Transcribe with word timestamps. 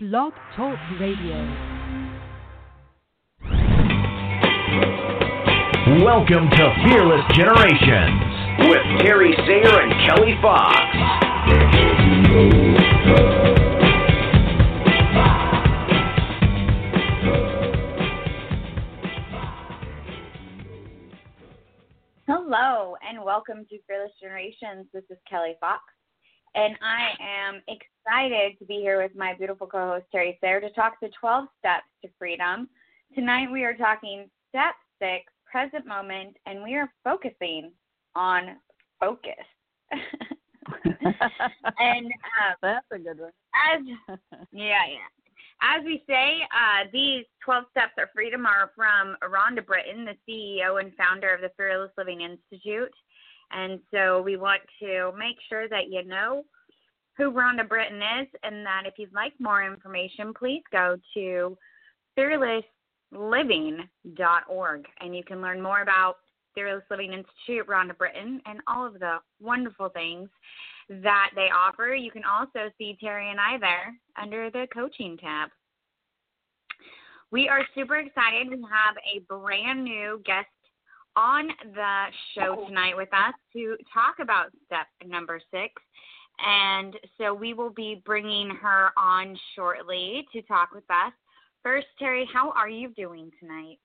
Blog 0.00 0.32
Talk 0.54 0.78
Radio. 1.00 1.34
Welcome 6.04 6.48
to 6.50 6.74
Fearless 6.86 7.24
Generations 7.34 8.22
with 8.60 8.78
Terry 9.00 9.34
Singer 9.38 9.80
and 9.80 9.92
Kelly 10.06 10.34
Fox. 10.40 10.76
Hello, 22.28 22.94
and 23.02 23.24
welcome 23.24 23.66
to 23.68 23.78
Fearless 23.88 24.12
Generations. 24.22 24.86
This 24.94 25.02
is 25.10 25.18
Kelly 25.28 25.56
Fox, 25.58 25.82
and 26.54 26.76
I 26.80 27.10
am 27.20 27.62
excited 28.08 28.58
to 28.58 28.64
be 28.64 28.76
here 28.76 29.02
with 29.02 29.14
my 29.14 29.34
beautiful 29.34 29.66
co 29.66 29.92
host, 29.92 30.06
Terry 30.10 30.38
Sayre, 30.40 30.60
to 30.60 30.70
talk 30.70 30.94
the 31.00 31.10
12 31.20 31.46
steps 31.58 31.84
to 32.02 32.08
freedom. 32.18 32.68
Tonight, 33.14 33.50
we 33.50 33.64
are 33.64 33.74
talking 33.74 34.30
step 34.48 34.74
six, 34.98 35.24
present 35.50 35.86
moment, 35.86 36.36
and 36.46 36.62
we 36.62 36.74
are 36.74 36.90
focusing 37.04 37.70
on 38.14 38.56
focus. 38.98 39.32
and 40.84 42.06
um, 42.06 42.56
That's 42.62 42.86
a 42.92 42.98
good 42.98 43.18
one. 43.18 43.30
as 43.74 43.82
yeah, 44.52 44.80
yeah. 44.88 45.08
As 45.60 45.84
we 45.84 46.02
say, 46.08 46.40
uh, 46.52 46.88
these 46.92 47.24
12 47.44 47.64
steps 47.72 47.92
of 47.98 48.08
freedom 48.14 48.46
are 48.46 48.70
from 48.76 49.16
Rhonda 49.22 49.66
Britten, 49.66 50.06
the 50.06 50.14
CEO 50.28 50.80
and 50.80 50.92
founder 50.94 51.34
of 51.34 51.40
the 51.40 51.50
Fearless 51.56 51.90
Living 51.98 52.20
Institute. 52.20 52.92
And 53.50 53.80
so 53.92 54.22
we 54.22 54.36
want 54.36 54.62
to 54.80 55.12
make 55.18 55.36
sure 55.48 55.68
that 55.68 55.90
you 55.90 56.04
know 56.04 56.44
who 57.18 57.30
Rhonda 57.32 57.68
Britten 57.68 58.00
is, 58.00 58.28
and 58.44 58.64
that 58.64 58.84
if 58.86 58.94
you'd 58.96 59.12
like 59.12 59.32
more 59.40 59.64
information, 59.64 60.32
please 60.32 60.62
go 60.72 60.96
to 61.14 61.58
fearlessliving.org, 62.16 64.84
and 65.00 65.16
you 65.16 65.24
can 65.24 65.42
learn 65.42 65.60
more 65.60 65.82
about 65.82 66.18
Fearless 66.54 66.84
Living 66.90 67.12
Institute, 67.12 67.66
Rhonda 67.66 67.98
Britten, 67.98 68.40
and 68.46 68.60
all 68.66 68.86
of 68.86 68.94
the 68.94 69.18
wonderful 69.40 69.88
things 69.88 70.28
that 70.88 71.30
they 71.34 71.48
offer. 71.54 71.94
You 71.94 72.10
can 72.10 72.24
also 72.24 72.70
see 72.78 72.96
Terry 73.00 73.30
and 73.30 73.40
I 73.40 73.58
there 73.58 73.94
under 74.20 74.50
the 74.50 74.66
coaching 74.72 75.16
tab. 75.18 75.50
We 77.30 77.48
are 77.48 77.60
super 77.74 77.96
excited. 77.96 78.48
We 78.48 78.62
have 78.62 78.96
a 79.04 79.20
brand 79.28 79.84
new 79.84 80.22
guest 80.24 80.46
on 81.14 81.48
the 81.74 82.06
show 82.34 82.60
oh. 82.60 82.68
tonight 82.68 82.96
with 82.96 83.12
us 83.12 83.34
to 83.52 83.76
talk 83.92 84.16
about 84.20 84.50
step 84.66 84.86
number 85.04 85.40
six. 85.50 85.74
And 86.44 86.94
so 87.18 87.34
we 87.34 87.54
will 87.54 87.70
be 87.70 88.02
bringing 88.04 88.50
her 88.50 88.90
on 88.96 89.36
shortly 89.54 90.26
to 90.32 90.42
talk 90.42 90.70
with 90.72 90.88
us. 90.90 91.12
First, 91.62 91.86
Terry, 91.98 92.28
how 92.32 92.52
are 92.52 92.68
you 92.68 92.90
doing 92.96 93.30
tonight? 93.40 93.78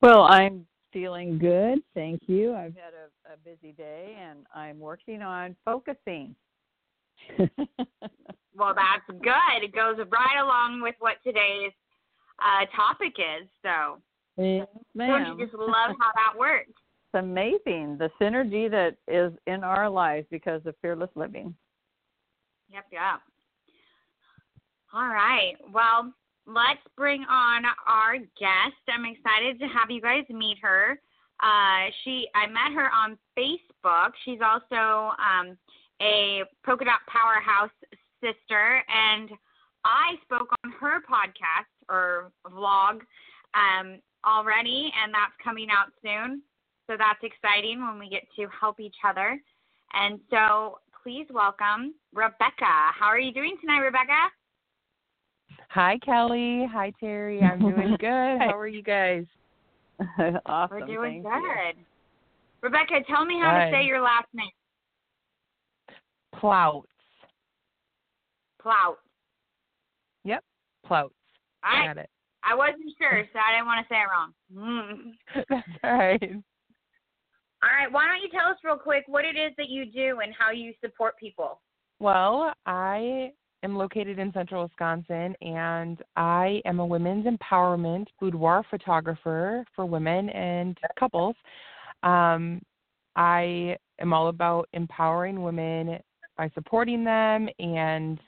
Well, 0.00 0.22
I'm 0.22 0.66
feeling 0.92 1.38
good. 1.38 1.78
Thank 1.94 2.22
you. 2.26 2.54
I've 2.54 2.74
had 2.74 2.92
a, 2.94 3.34
a 3.34 3.36
busy 3.44 3.72
day 3.72 4.16
and 4.20 4.40
I'm 4.54 4.80
working 4.80 5.22
on 5.22 5.54
focusing. 5.64 6.34
Well, 8.54 8.74
that's 8.74 9.06
good. 9.22 9.64
It 9.64 9.74
goes 9.74 9.96
right 10.10 10.40
along 10.40 10.82
with 10.82 10.94
what 10.98 11.16
today's 11.24 11.72
uh, 12.38 12.66
topic 12.76 13.14
is. 13.18 13.48
So, 13.62 14.00
yes, 14.36 14.66
don't 14.96 15.38
you 15.38 15.44
just 15.44 15.54
love 15.54 15.96
how 15.98 16.12
that 16.14 16.38
works? 16.38 16.72
Amazing 17.14 17.98
the 17.98 18.10
synergy 18.20 18.70
that 18.70 18.96
is 19.06 19.32
in 19.46 19.62
our 19.64 19.88
lives 19.88 20.26
because 20.30 20.62
of 20.66 20.74
fearless 20.80 21.10
living. 21.14 21.54
Yep, 22.70 22.86
yep. 22.90 23.20
All 24.94 25.08
right. 25.08 25.54
Well, 25.72 26.12
let's 26.46 26.80
bring 26.96 27.24
on 27.28 27.64
our 27.86 28.18
guest. 28.18 28.82
I'm 28.88 29.04
excited 29.04 29.58
to 29.60 29.66
have 29.66 29.90
you 29.90 30.00
guys 30.00 30.24
meet 30.30 30.58
her. 30.62 30.98
Uh, 31.42 31.90
she, 32.04 32.26
I 32.34 32.46
met 32.46 32.72
her 32.74 32.88
on 32.90 33.18
Facebook. 33.38 34.12
She's 34.24 34.40
also 34.40 35.12
um, 35.18 35.56
a 36.00 36.42
polka 36.64 36.84
dot 36.84 37.00
powerhouse 37.08 37.70
sister, 38.22 38.82
and 38.88 39.30
I 39.84 40.14
spoke 40.22 40.48
on 40.64 40.72
her 40.80 41.00
podcast 41.00 41.72
or 41.88 42.30
vlog 42.46 43.00
um, 43.54 43.98
already, 44.24 44.92
and 45.02 45.12
that's 45.12 45.34
coming 45.42 45.68
out 45.70 45.92
soon. 46.02 46.42
So 46.92 46.98
that's 46.98 47.20
exciting 47.22 47.80
when 47.80 47.98
we 47.98 48.10
get 48.10 48.24
to 48.36 48.46
help 48.48 48.78
each 48.78 48.96
other. 49.08 49.40
And 49.94 50.20
so 50.28 50.78
please 51.02 51.26
welcome 51.32 51.94
Rebecca. 52.12 52.92
How 52.94 53.06
are 53.06 53.18
you 53.18 53.32
doing 53.32 53.56
tonight, 53.62 53.78
Rebecca? 53.78 54.28
Hi, 55.70 55.98
Kelly. 56.04 56.66
Hi, 56.70 56.92
Terry. 57.00 57.40
I'm 57.40 57.60
doing 57.60 57.96
good. 57.98 58.40
How 58.42 58.58
are 58.58 58.68
you 58.68 58.82
guys? 58.82 59.24
awesome. 60.44 60.80
We're 60.80 60.86
doing 60.86 61.22
Thank 61.22 61.42
you. 61.44 61.50
good. 61.72 61.84
Rebecca, 62.60 63.00
tell 63.08 63.24
me 63.24 63.40
how 63.40 63.52
to 63.52 63.70
say 63.72 63.86
your 63.86 64.02
last 64.02 64.28
name. 64.34 64.50
Plouts. 66.38 66.88
Plout. 68.60 68.98
Yep. 70.24 70.44
Plouts. 70.86 71.14
I 71.62 71.86
Got 71.86 71.98
it. 71.98 72.10
I 72.44 72.54
wasn't 72.54 72.92
sure, 72.98 73.24
so 73.32 73.38
I 73.38 73.52
didn't 73.54 73.66
want 73.66 73.86
to 73.86 73.94
say 73.94 74.00
it 74.00 74.08
wrong. 74.12 75.14
Mm. 75.34 75.44
That's 75.48 75.78
all 75.84 75.92
right. 75.92 76.42
All 77.62 77.70
right, 77.70 77.90
why 77.92 78.06
don't 78.06 78.20
you 78.20 78.28
tell 78.28 78.50
us 78.50 78.58
real 78.64 78.76
quick 78.76 79.04
what 79.06 79.24
it 79.24 79.36
is 79.36 79.52
that 79.56 79.68
you 79.68 79.86
do 79.86 80.20
and 80.22 80.34
how 80.36 80.50
you 80.50 80.72
support 80.80 81.16
people? 81.18 81.60
Well, 82.00 82.52
I 82.66 83.30
am 83.62 83.76
located 83.76 84.18
in 84.18 84.32
central 84.32 84.64
Wisconsin 84.64 85.36
and 85.40 86.02
I 86.16 86.60
am 86.64 86.80
a 86.80 86.86
women's 86.86 87.26
empowerment 87.26 88.06
boudoir 88.20 88.64
photographer 88.68 89.64
for 89.76 89.86
women 89.86 90.28
and 90.30 90.76
couples. 90.98 91.36
Um, 92.02 92.60
I 93.14 93.76
am 94.00 94.12
all 94.12 94.28
about 94.28 94.68
empowering 94.72 95.42
women 95.42 95.98
by 96.36 96.50
supporting 96.54 97.04
them 97.04 97.48
and 97.60 98.18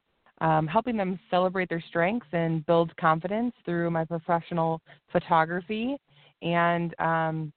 um, 0.41 0.69
helping 0.69 0.97
them 0.97 1.19
celebrate 1.31 1.69
their 1.69 1.83
strengths 1.89 2.29
and 2.33 2.65
build 2.67 2.97
confidence 2.97 3.53
through 3.65 3.91
my 3.91 4.05
professional 4.05 4.81
photography. 5.11 5.97
And 6.43 6.95
um, 7.01 7.53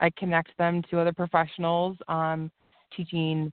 I 0.00 0.10
connect 0.18 0.56
them 0.58 0.82
to 0.90 0.98
other 1.00 1.12
professionals, 1.12 1.96
um, 2.08 2.50
teaching 2.96 3.52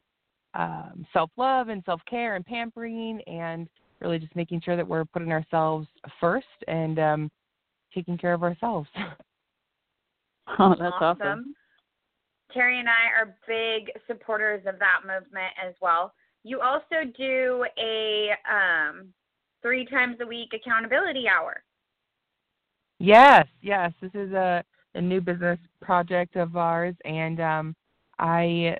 um, 0.53 1.05
self 1.13 1.29
love 1.37 1.69
and 1.69 1.83
self 1.85 2.01
care 2.09 2.35
and 2.35 2.45
pampering, 2.45 3.21
and 3.27 3.67
really 3.99 4.19
just 4.19 4.35
making 4.35 4.61
sure 4.61 4.75
that 4.75 4.87
we're 4.87 5.05
putting 5.05 5.31
ourselves 5.31 5.87
first 6.19 6.47
and 6.67 6.99
um, 6.99 7.31
taking 7.93 8.17
care 8.17 8.33
of 8.33 8.43
ourselves. 8.43 8.89
Oh, 10.59 10.75
that's 10.77 10.95
awesome. 10.99 11.55
Terry 12.53 12.79
and 12.79 12.89
I 12.89 13.17
are 13.17 13.37
big 13.47 13.89
supporters 14.07 14.63
of 14.67 14.79
that 14.79 15.01
movement 15.05 15.53
as 15.63 15.73
well. 15.81 16.13
You 16.43 16.59
also 16.59 17.09
do 17.17 17.65
a 17.77 18.31
um, 18.51 19.13
three 19.61 19.85
times 19.85 20.17
a 20.21 20.25
week 20.25 20.49
accountability 20.53 21.25
hour. 21.29 21.63
Yes, 22.99 23.47
yes. 23.61 23.93
This 24.01 24.11
is 24.13 24.31
a, 24.33 24.63
a 24.95 25.01
new 25.01 25.21
business 25.21 25.59
project 25.81 26.35
of 26.35 26.55
ours, 26.55 26.95
and 27.05 27.39
um, 27.39 27.75
I, 28.19 28.77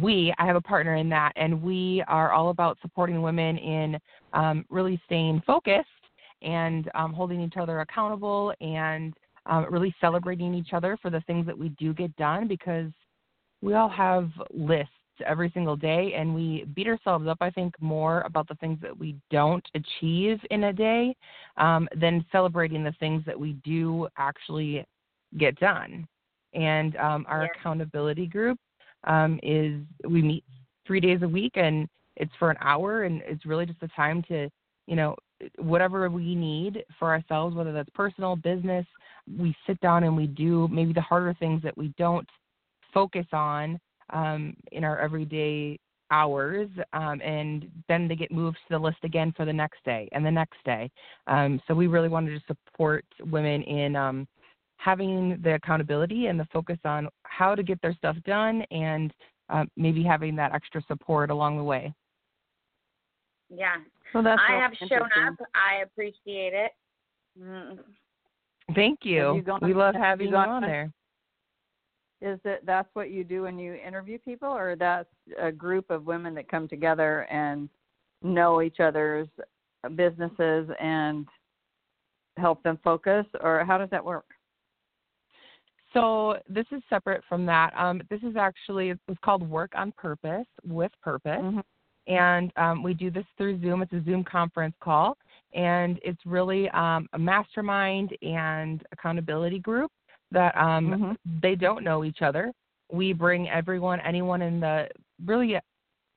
we, 0.00 0.32
I 0.38 0.46
have 0.46 0.56
a 0.56 0.60
partner 0.60 0.96
in 0.96 1.08
that, 1.10 1.32
and 1.36 1.62
we 1.62 2.04
are 2.06 2.32
all 2.32 2.50
about 2.50 2.78
supporting 2.82 3.22
women 3.22 3.56
in 3.58 3.98
um, 4.32 4.64
really 4.68 5.00
staying 5.06 5.42
focused 5.46 5.88
and 6.42 6.90
um, 6.94 7.12
holding 7.12 7.40
each 7.40 7.56
other 7.56 7.80
accountable 7.80 8.52
and 8.60 9.14
um, 9.46 9.66
really 9.70 9.94
celebrating 10.00 10.54
each 10.54 10.72
other 10.72 10.96
for 11.00 11.10
the 11.10 11.20
things 11.22 11.46
that 11.46 11.58
we 11.58 11.70
do 11.70 11.92
get 11.94 12.14
done 12.16 12.46
because 12.46 12.90
we 13.62 13.74
all 13.74 13.88
have 13.88 14.30
lists 14.50 14.92
every 15.26 15.50
single 15.54 15.76
day 15.76 16.14
and 16.16 16.34
we 16.34 16.64
beat 16.74 16.86
ourselves 16.86 17.26
up 17.26 17.38
i 17.40 17.50
think 17.50 17.74
more 17.80 18.22
about 18.22 18.46
the 18.48 18.54
things 18.56 18.78
that 18.80 18.96
we 18.96 19.16
don't 19.30 19.66
achieve 19.74 20.38
in 20.50 20.64
a 20.64 20.72
day 20.72 21.14
um, 21.56 21.88
than 21.96 22.24
celebrating 22.32 22.82
the 22.82 22.94
things 22.98 23.22
that 23.26 23.38
we 23.38 23.52
do 23.64 24.08
actually 24.18 24.84
get 25.38 25.58
done 25.58 26.06
and 26.52 26.96
um, 26.96 27.26
our 27.28 27.42
Yeah. 27.42 27.48
accountability 27.58 28.26
group 28.26 28.58
um, 29.04 29.38
is 29.42 29.80
we 30.08 30.22
meet 30.22 30.44
three 30.86 31.00
days 31.00 31.22
a 31.22 31.28
week 31.28 31.52
and 31.56 31.88
it's 32.16 32.32
for 32.38 32.50
an 32.50 32.56
hour 32.60 33.04
and 33.04 33.22
it's 33.26 33.46
really 33.46 33.66
just 33.66 33.82
a 33.82 33.88
time 33.88 34.22
to 34.22 34.48
you 34.86 34.96
know 34.96 35.14
whatever 35.58 36.08
we 36.08 36.34
need 36.34 36.84
for 36.98 37.08
ourselves 37.10 37.54
whether 37.54 37.72
that's 37.72 37.88
personal 37.94 38.36
business 38.36 38.86
we 39.38 39.54
sit 39.66 39.78
down 39.80 40.04
and 40.04 40.16
we 40.16 40.26
do 40.26 40.68
maybe 40.68 40.92
the 40.92 41.00
harder 41.00 41.34
things 41.38 41.62
that 41.62 41.76
we 41.76 41.92
don't 41.98 42.28
focus 42.92 43.26
on 43.32 43.78
um, 44.10 44.56
in 44.72 44.84
our 44.84 44.98
everyday 44.98 45.78
hours, 46.10 46.68
um, 46.92 47.20
and 47.22 47.70
then 47.88 48.06
they 48.06 48.14
get 48.14 48.30
moved 48.30 48.56
to 48.68 48.74
the 48.74 48.78
list 48.78 48.98
again 49.04 49.32
for 49.36 49.44
the 49.44 49.52
next 49.52 49.82
day 49.84 50.08
and 50.12 50.24
the 50.24 50.30
next 50.30 50.58
day. 50.64 50.90
Um, 51.26 51.60
so 51.66 51.74
we 51.74 51.86
really 51.86 52.08
wanted 52.08 52.38
to 52.38 52.44
support 52.46 53.04
women 53.20 53.62
in 53.62 53.96
um, 53.96 54.28
having 54.76 55.40
the 55.42 55.54
accountability 55.54 56.26
and 56.26 56.38
the 56.38 56.46
focus 56.52 56.78
on 56.84 57.08
how 57.24 57.54
to 57.54 57.62
get 57.62 57.80
their 57.82 57.94
stuff 57.94 58.16
done, 58.26 58.62
and 58.70 59.12
uh, 59.48 59.64
maybe 59.76 60.02
having 60.02 60.36
that 60.36 60.52
extra 60.54 60.82
support 60.86 61.30
along 61.30 61.56
the 61.56 61.64
way. 61.64 61.92
Yeah. 63.50 63.76
Well, 64.12 64.22
that's 64.22 64.40
I 64.48 64.52
have 64.58 64.72
shown 64.88 65.02
up. 65.02 65.34
I 65.54 65.82
appreciate 65.82 66.52
it. 66.54 66.72
Mm. 67.40 67.78
Thank 68.74 69.00
Have 69.02 69.10
you. 69.10 69.34
you 69.36 69.42
gone- 69.42 69.60
we 69.62 69.74
love 69.74 69.94
have 69.94 70.20
you 70.20 70.26
having 70.26 70.28
you 70.28 70.36
on 70.36 70.48
on- 70.48 70.62
there. 70.62 70.92
Is 72.24 72.40
that 72.42 72.64
that's 72.64 72.88
what 72.94 73.10
you 73.10 73.22
do 73.22 73.42
when 73.42 73.58
you 73.58 73.74
interview 73.74 74.18
people, 74.18 74.48
or 74.48 74.76
that's 74.76 75.08
a 75.38 75.52
group 75.52 75.90
of 75.90 76.06
women 76.06 76.34
that 76.36 76.48
come 76.48 76.66
together 76.66 77.24
and 77.30 77.68
know 78.22 78.62
each 78.62 78.80
other's 78.80 79.28
businesses 79.94 80.70
and 80.80 81.26
help 82.38 82.62
them 82.62 82.78
focus, 82.82 83.26
or 83.42 83.62
how 83.66 83.76
does 83.76 83.90
that 83.90 84.02
work? 84.02 84.24
So 85.92 86.38
this 86.48 86.64
is 86.72 86.82
separate 86.88 87.22
from 87.28 87.44
that. 87.44 87.72
Um, 87.76 88.00
this 88.08 88.20
is 88.22 88.36
actually 88.36 88.88
it's 88.88 89.20
called 89.22 89.46
Work 89.48 89.72
on 89.76 89.92
Purpose 89.92 90.46
with 90.66 90.92
Purpose, 91.02 91.42
Mhm. 91.42 91.62
and 92.06 92.50
um, 92.56 92.82
we 92.82 92.94
do 92.94 93.10
this 93.10 93.26
through 93.36 93.60
Zoom. 93.60 93.82
It's 93.82 93.92
a 93.92 94.02
Zoom 94.02 94.24
conference 94.24 94.74
call, 94.80 95.18
and 95.52 96.00
it's 96.02 96.24
really 96.24 96.70
um, 96.70 97.06
a 97.12 97.18
mastermind 97.18 98.16
and 98.22 98.82
accountability 98.92 99.58
group 99.58 99.92
that 100.34 100.56
um, 100.56 100.86
Mhm. 100.86 101.16
they 101.40 101.54
don't 101.54 101.82
know 101.82 102.04
each 102.04 102.22
other. 102.22 102.52
We 102.92 103.12
bring 103.12 103.48
everyone, 103.48 104.00
anyone 104.00 104.42
in 104.42 104.60
the 104.60 104.88
really 105.24 105.58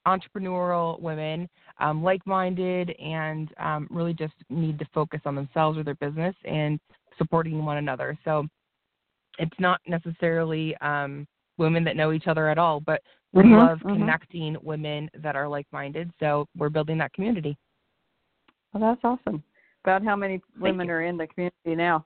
entrepreneurial 0.06 1.00
women, 1.02 1.50
um, 1.80 2.04
like-minded, 2.04 2.92
and 2.92 3.54
um, 3.58 3.88
really 3.90 4.14
just 4.14 4.34
need 4.50 4.80
to 4.80 4.86
focus 4.94 5.22
on 5.26 5.36
themselves 5.36 5.78
or 5.78 5.84
their 5.84 5.96
business 5.96 6.36
and 6.46 6.80
supporting 7.18 7.64
one 7.64 7.78
another. 7.78 8.18
So 8.24 8.48
it's 9.40 9.60
not 9.60 9.80
necessarily 9.88 10.76
um, 10.78 11.28
women 11.58 11.84
that 11.84 11.96
know 11.96 12.12
each 12.12 12.28
other 12.28 12.50
at 12.50 12.58
all, 12.58 12.80
but 12.80 13.02
we 13.34 13.44
Mhm, 13.44 13.58
love 13.58 13.80
mhm. 13.80 13.94
connecting 13.94 14.58
women 14.62 15.10
that 15.16 15.36
are 15.36 15.48
like-minded. 15.48 16.12
So 16.20 16.48
we're 16.58 16.70
building 16.70 16.98
that 17.00 17.14
community. 17.14 17.58
Well, 18.74 18.82
that's 18.82 19.04
awesome. 19.04 19.44
About 19.84 20.04
how 20.04 20.16
many 20.16 20.42
women 20.60 20.90
are 20.90 21.04
in 21.04 21.18
the 21.18 21.28
community 21.28 21.76
now? 21.76 22.06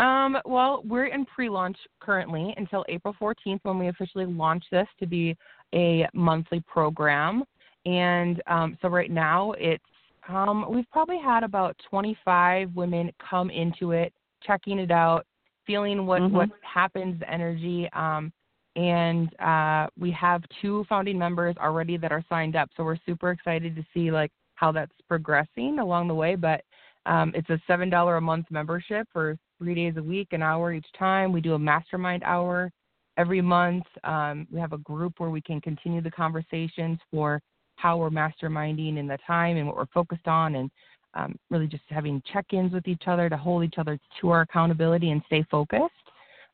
Um, 0.00 0.38
well, 0.44 0.82
we're 0.84 1.06
in 1.06 1.24
pre-launch 1.24 1.76
currently 2.00 2.54
until 2.56 2.84
April 2.88 3.14
14th 3.20 3.60
when 3.64 3.78
we 3.78 3.88
officially 3.88 4.26
launch 4.26 4.64
this 4.70 4.86
to 5.00 5.06
be 5.06 5.36
a 5.74 6.06
monthly 6.14 6.62
program. 6.66 7.42
And 7.84 8.42
um, 8.46 8.78
so 8.80 8.88
right 8.88 9.10
now 9.10 9.52
it's 9.58 9.82
um, 10.28 10.66
we've 10.70 10.88
probably 10.90 11.18
had 11.18 11.42
about 11.42 11.74
25 11.88 12.74
women 12.74 13.10
come 13.18 13.50
into 13.50 13.92
it, 13.92 14.12
checking 14.42 14.78
it 14.78 14.90
out, 14.90 15.26
feeling 15.66 16.06
what 16.06 16.20
Mhm. 16.20 16.32
what 16.32 16.50
happens, 16.62 17.18
the 17.18 17.30
energy. 17.30 17.88
Um, 17.92 18.32
and 18.76 19.34
uh, 19.40 19.88
we 19.98 20.10
have 20.12 20.44
two 20.60 20.84
founding 20.84 21.18
members 21.18 21.56
already 21.56 21.96
that 21.96 22.12
are 22.12 22.22
signed 22.28 22.56
up. 22.56 22.70
So 22.76 22.84
we're 22.84 22.98
super 23.06 23.30
excited 23.30 23.74
to 23.74 23.84
see 23.94 24.10
like 24.10 24.30
how 24.54 24.70
that's 24.70 24.92
progressing 25.08 25.78
along 25.78 26.08
the 26.08 26.14
way. 26.14 26.34
But 26.34 26.62
um, 27.06 27.32
it's 27.34 27.48
a 27.50 27.60
seven 27.66 27.88
dollar 27.88 28.18
a 28.18 28.20
month 28.20 28.46
membership 28.50 29.08
for 29.12 29.36
three 29.58 29.74
days 29.74 29.94
a 29.96 30.02
week, 30.02 30.28
an 30.32 30.42
hour 30.42 30.72
each 30.72 30.86
time. 30.98 31.32
We 31.32 31.40
do 31.40 31.54
a 31.54 31.58
mastermind 31.58 32.22
hour 32.24 32.70
every 33.16 33.40
month. 33.40 33.84
Um, 34.04 34.46
we 34.50 34.60
have 34.60 34.72
a 34.72 34.78
group 34.78 35.14
where 35.18 35.30
we 35.30 35.40
can 35.40 35.60
continue 35.60 36.00
the 36.00 36.10
conversations 36.10 36.98
for 37.10 37.40
how 37.76 37.96
we're 37.96 38.10
masterminding 38.10 38.98
in 38.98 39.06
the 39.06 39.18
time 39.26 39.56
and 39.56 39.66
what 39.66 39.76
we're 39.76 39.86
focused 39.86 40.26
on, 40.26 40.56
and 40.56 40.70
um, 41.14 41.36
really 41.50 41.66
just 41.66 41.84
having 41.88 42.22
check-ins 42.32 42.72
with 42.72 42.86
each 42.86 43.04
other 43.06 43.28
to 43.28 43.36
hold 43.36 43.64
each 43.64 43.78
other 43.78 43.98
to 44.20 44.30
our 44.30 44.42
accountability 44.42 45.10
and 45.10 45.22
stay 45.26 45.44
focused. 45.50 45.92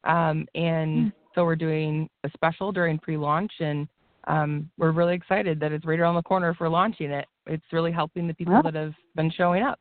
Um, 0.05 0.47
and 0.55 1.13
so 1.35 1.45
we're 1.45 1.57
doing 1.57 2.09
a 2.25 2.31
special 2.35 2.73
during 2.73 2.99
pre-launch, 2.99 3.53
and 3.61 3.89
um, 4.27 4.71
we're 4.79 4.93
really 4.93 5.15
excited 5.15 5.59
that 5.61 5.73
it's 5.73 5.85
right 5.85 5.99
around 5.99 6.15
the 6.15 6.23
corner 6.23 6.55
for 6.55 6.69
launching 6.69 7.11
it. 7.11 7.27
It's 7.47 7.65
really 7.73 7.93
helping 7.93 8.27
the 8.27 8.35
people 8.35 8.55
Well. 8.55 8.63
that 8.63 8.75
have 8.75 8.95
been 9.17 9.31
showing 9.31 9.63
up. 9.63 9.79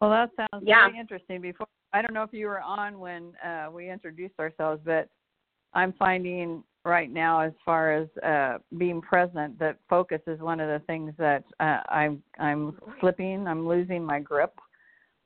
Well, 0.00 0.10
that 0.10 0.30
sounds 0.36 0.64
Yeah. 0.66 0.86
very 0.86 0.98
interesting. 0.98 1.40
Before 1.42 1.66
I 1.92 2.02
don't 2.02 2.14
know 2.14 2.22
if 2.22 2.32
you 2.32 2.46
were 2.46 2.60
on 2.60 2.98
when 2.98 3.32
uh, 3.44 3.68
we 3.72 3.90
introduced 3.90 4.38
ourselves, 4.38 4.80
but 4.84 5.08
I'm 5.74 5.92
finding 5.94 6.62
right 6.84 7.10
now, 7.10 7.40
as 7.40 7.52
far 7.64 7.92
as 7.92 8.08
uh, 8.24 8.58
being 8.78 9.00
present, 9.00 9.58
that 9.58 9.78
focus 9.88 10.20
is 10.26 10.40
one 10.40 10.60
of 10.60 10.68
the 10.68 10.84
things 10.86 11.12
that 11.18 11.44
uh, 11.58 11.80
I'm 11.88 12.22
I'm 12.38 12.78
slipping. 13.00 13.46
I'm 13.46 13.66
losing 13.66 14.04
my 14.04 14.20
grip 14.20 14.54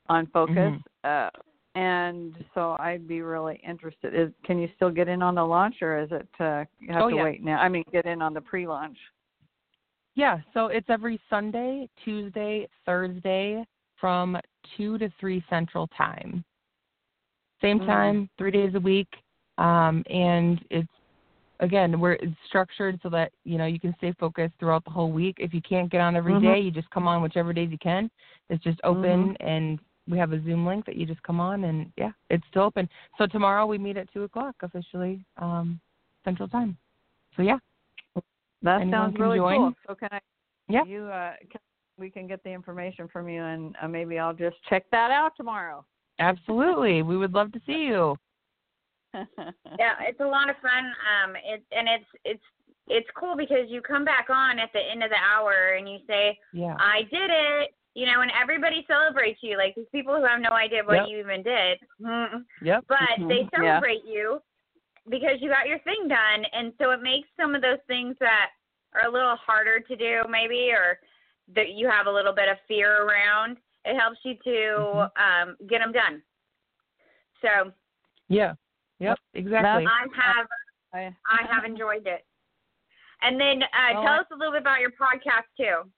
on 0.08 0.26
focus, 0.28 0.72
Mhm. 0.72 0.82
uh, 1.05 1.31
and 1.75 2.34
so 2.55 2.76
I'd 2.78 3.06
be 3.06 3.22
really 3.22 3.56
interested. 3.56 4.14
Is 4.14 4.32
can 4.44 4.58
you 4.58 4.69
still 4.76 4.90
get 4.90 5.08
in 5.08 5.22
on 5.22 5.34
the 5.34 5.44
launch, 5.44 5.82
or 5.82 5.99
is 5.99 6.11
it 6.12 6.28
uh, 6.40 6.64
you 6.78 6.93
have 6.93 7.05
Oh, 7.05 7.11
to 7.11 7.16
yeah. 7.16 7.22
wait 7.22 7.43
now? 7.43 7.58
I 7.58 7.69
mean, 7.69 7.84
get 7.93 8.06
in 8.06 8.20
on 8.20 8.34
the 8.34 8.40
pre-launch. 8.40 8.99
Yeah, 10.14 10.40
so 10.52 10.66
it's 10.66 10.88
every 10.90 11.20
Sunday, 11.28 11.88
Tuesday, 12.05 12.69
Thursday 12.87 13.66
from 13.96 14.38
2 14.76 14.99
to 14.99 15.11
3 15.19 15.44
Central 15.50 15.88
Time. 15.88 16.44
Same 17.64 17.81
Mhm. 17.81 17.87
time, 17.87 18.31
three 18.37 18.50
days 18.50 18.75
a 18.75 18.81
week. 18.81 19.08
Um, 19.56 20.05
and 20.11 20.62
it's, 20.69 20.93
again, 21.61 21.99
we're 21.99 22.12
it's 22.12 22.37
structured 22.46 23.00
so 23.02 23.08
that, 23.08 23.32
you 23.44 23.56
know, 23.56 23.64
you 23.64 23.81
can 23.81 23.94
stay 23.96 24.12
focused 24.12 24.52
throughout 24.58 24.84
the 24.84 24.90
whole 24.90 25.11
week. 25.11 25.37
If 25.40 25.55
you 25.55 25.62
can't 25.62 25.88
get 25.90 26.02
on 26.02 26.14
every 26.14 26.34
Mhm. 26.34 26.43
day, 26.43 26.61
you 26.61 26.70
just 26.70 26.90
come 26.90 27.08
on 27.08 27.22
whichever 27.22 27.55
days 27.55 27.70
you 27.70 27.78
can. 27.78 28.11
It's 28.50 28.62
just 28.62 28.78
open 28.84 29.34
and 29.40 29.81
we 30.06 30.19
have 30.19 30.34
a 30.34 30.43
Zoom 30.43 30.66
link 30.66 30.84
that 30.84 30.96
you 30.96 31.06
just 31.06 31.22
come 31.22 31.40
on 31.40 31.64
and 31.64 31.90
yeah, 31.96 32.12
it's 32.28 32.46
still 32.49 32.64
open. 32.64 32.87
So 33.16 33.26
tomorrow 33.26 33.64
we 33.64 33.78
meet 33.78 33.96
at 33.96 34.12
2 34.12 34.25
o'clock 34.25 34.56
officially, 34.61 35.25
um, 35.38 35.81
Central 36.22 36.49
Time. 36.49 36.76
So 37.34 37.43
yeah, 37.43 37.58
That 38.61 38.82
Anyone 38.82 38.90
sounds 38.90 39.19
really 39.19 39.38
join. 39.38 39.58
cool. 39.58 39.75
So 39.88 39.94
can 39.94 40.11
I? 40.12 40.20
Yeah. 40.69 40.84
You 40.84 41.05
uh, 41.05 41.32
can, 41.50 41.61
we 41.96 42.11
can 42.11 42.26
get 42.26 42.43
the 42.43 42.50
information 42.50 43.08
from 43.08 43.26
you, 43.26 43.43
and 43.43 43.75
uh, 43.81 43.88
maybe 43.88 44.19
I'll 44.19 44.34
just 44.34 44.56
check 44.69 44.84
that 44.90 45.11
out 45.11 45.32
tomorrow. 45.37 45.84
Absolutely. 46.19 47.02
we 47.02 47.16
would 47.16 47.32
love 47.32 47.52
to 47.52 47.61
see 47.66 47.84
you. 47.84 48.16
Yeah, 49.78 49.94
it's 50.02 50.20
a 50.20 50.26
lot 50.26 50.50
of 50.50 50.56
fun. 50.62 50.84
Um, 50.87 51.37
it 51.37 51.62
and 51.70 51.88
it's 51.88 52.11
it's 52.25 52.43
it's 52.88 53.08
cool 53.16 53.37
because 53.37 53.66
you 53.69 53.81
come 53.81 54.05
back 54.05 54.26
on 54.28 54.58
at 54.58 54.70
the 54.72 54.81
end 54.81 55.02
of 55.02 55.11
the 55.11 55.16
hour 55.16 55.75
and 55.78 55.88
you 55.88 55.99
say, 56.06 56.38
Yeah. 56.52 56.75
"I 56.78 57.02
did 57.11 57.31
it," 57.31 57.75
you 57.94 58.06
know, 58.06 58.22
and 58.22 58.31
everybody 58.40 58.84
celebrates 58.88 59.38
you. 59.43 59.56
Like 59.56 59.75
these 59.76 59.87
people 59.93 60.16
who 60.16 60.25
have 60.26 60.40
no 60.40 60.50
idea 60.50 60.82
what 60.84 60.96
Yep. 60.96 61.08
you 61.08 61.19
even 61.20 61.43
did, 61.43 61.78
Mm. 62.00 62.44
Yep. 62.62 62.84
but 62.88 63.28
they 63.28 63.43
yeah. 63.52 63.56
celebrate 63.56 64.05
you 64.05 64.43
because 65.08 65.40
you 65.40 65.49
got 65.49 65.69
your 65.69 65.78
thing 65.81 66.08
done, 66.08 66.44
and 66.52 66.72
so 66.81 66.90
it 66.90 67.00
makes 67.02 67.28
some 67.38 67.55
of 67.55 67.62
those 67.62 67.81
things 67.87 68.16
that 68.20 68.50
are 68.94 69.06
a 69.06 69.11
little 69.12 69.37
harder 69.37 69.81
to 69.81 69.96
do, 69.96 70.22
maybe, 70.28 70.70
or 70.72 70.99
that 71.55 71.70
you 71.70 71.88
have 71.88 72.06
a 72.06 72.12
little 72.12 72.32
bit 72.34 72.49
of 72.49 72.56
fear 72.66 73.02
around. 73.05 73.58
It 73.85 73.99
helps 73.99 74.19
you 74.25 74.35
to 74.45 74.50
Mhm. 74.50 75.11
um, 75.17 75.57
get 75.67 75.81
them 75.81 75.93
done. 75.93 76.23
So 77.43 77.73
Yeah. 78.29 78.55
Yep. 79.00 79.19
Exactly. 79.35 79.87
I 79.87 80.07
have 80.14 80.47
I, 80.93 81.17
I 81.29 81.43
have 81.53 81.64
enjoyed 81.64 82.07
it. 82.07 82.25
And 83.23 83.38
then 83.41 83.62
uh, 83.62 83.95
Well, 83.95 84.03
tell 84.03 84.21
us 84.21 84.26
a 84.33 84.37
little 84.37 84.53
bit 84.53 84.62
about 84.62 84.81
your 84.81 84.93
podcast 84.93 85.45
too. 85.57 85.91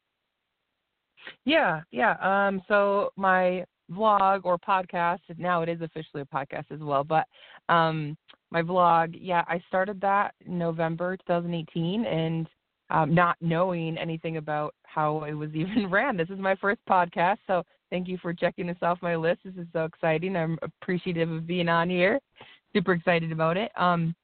Yeah. 1.44 1.82
Yeah. 1.90 2.16
Um. 2.20 2.62
So 2.68 3.12
my 3.16 3.64
vlog 3.92 4.40
or 4.44 4.58
podcast 4.58 5.20
now 5.38 5.62
it 5.62 5.68
is 5.68 5.80
officially 5.80 6.22
a 6.22 6.24
podcast 6.24 6.64
as 6.72 6.80
well, 6.80 7.04
but 7.04 7.26
um 7.68 8.16
my 8.50 8.60
vlog 8.60 9.16
yeah 9.16 9.44
I 9.46 9.60
started 9.68 10.00
that 10.00 10.34
November 10.44 11.16
2018 11.18 12.04
and 12.04 12.48
um, 12.90 13.14
not 13.14 13.36
knowing 13.40 13.98
anything 13.98 14.36
about 14.36 14.74
how 14.84 15.24
it 15.24 15.32
was 15.32 15.50
even 15.54 15.88
ran. 15.90 16.16
This 16.16 16.30
is 16.30 16.38
my 16.38 16.54
first 16.56 16.80
podcast, 16.88 17.38
so 17.46 17.64
thank 17.90 18.08
you 18.08 18.18
for 18.18 18.32
checking 18.32 18.66
this 18.66 18.76
off 18.82 18.98
my 19.02 19.16
list. 19.16 19.40
This 19.44 19.54
is 19.54 19.66
so 19.72 19.84
exciting. 19.84 20.36
I'm 20.36 20.58
appreciative 20.62 21.30
of 21.30 21.46
being 21.46 21.68
on 21.68 21.88
here. 21.90 22.20
Super 22.74 22.92
excited 22.92 23.32
about 23.32 23.56
it. 23.56 23.70
Um, 23.76 24.14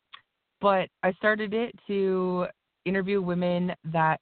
but 0.61 0.89
I 1.03 1.13
started 1.15 1.55
it 1.55 1.75
to 1.89 2.47
interview 2.85 3.21
women 3.21 3.73
that 3.93 4.21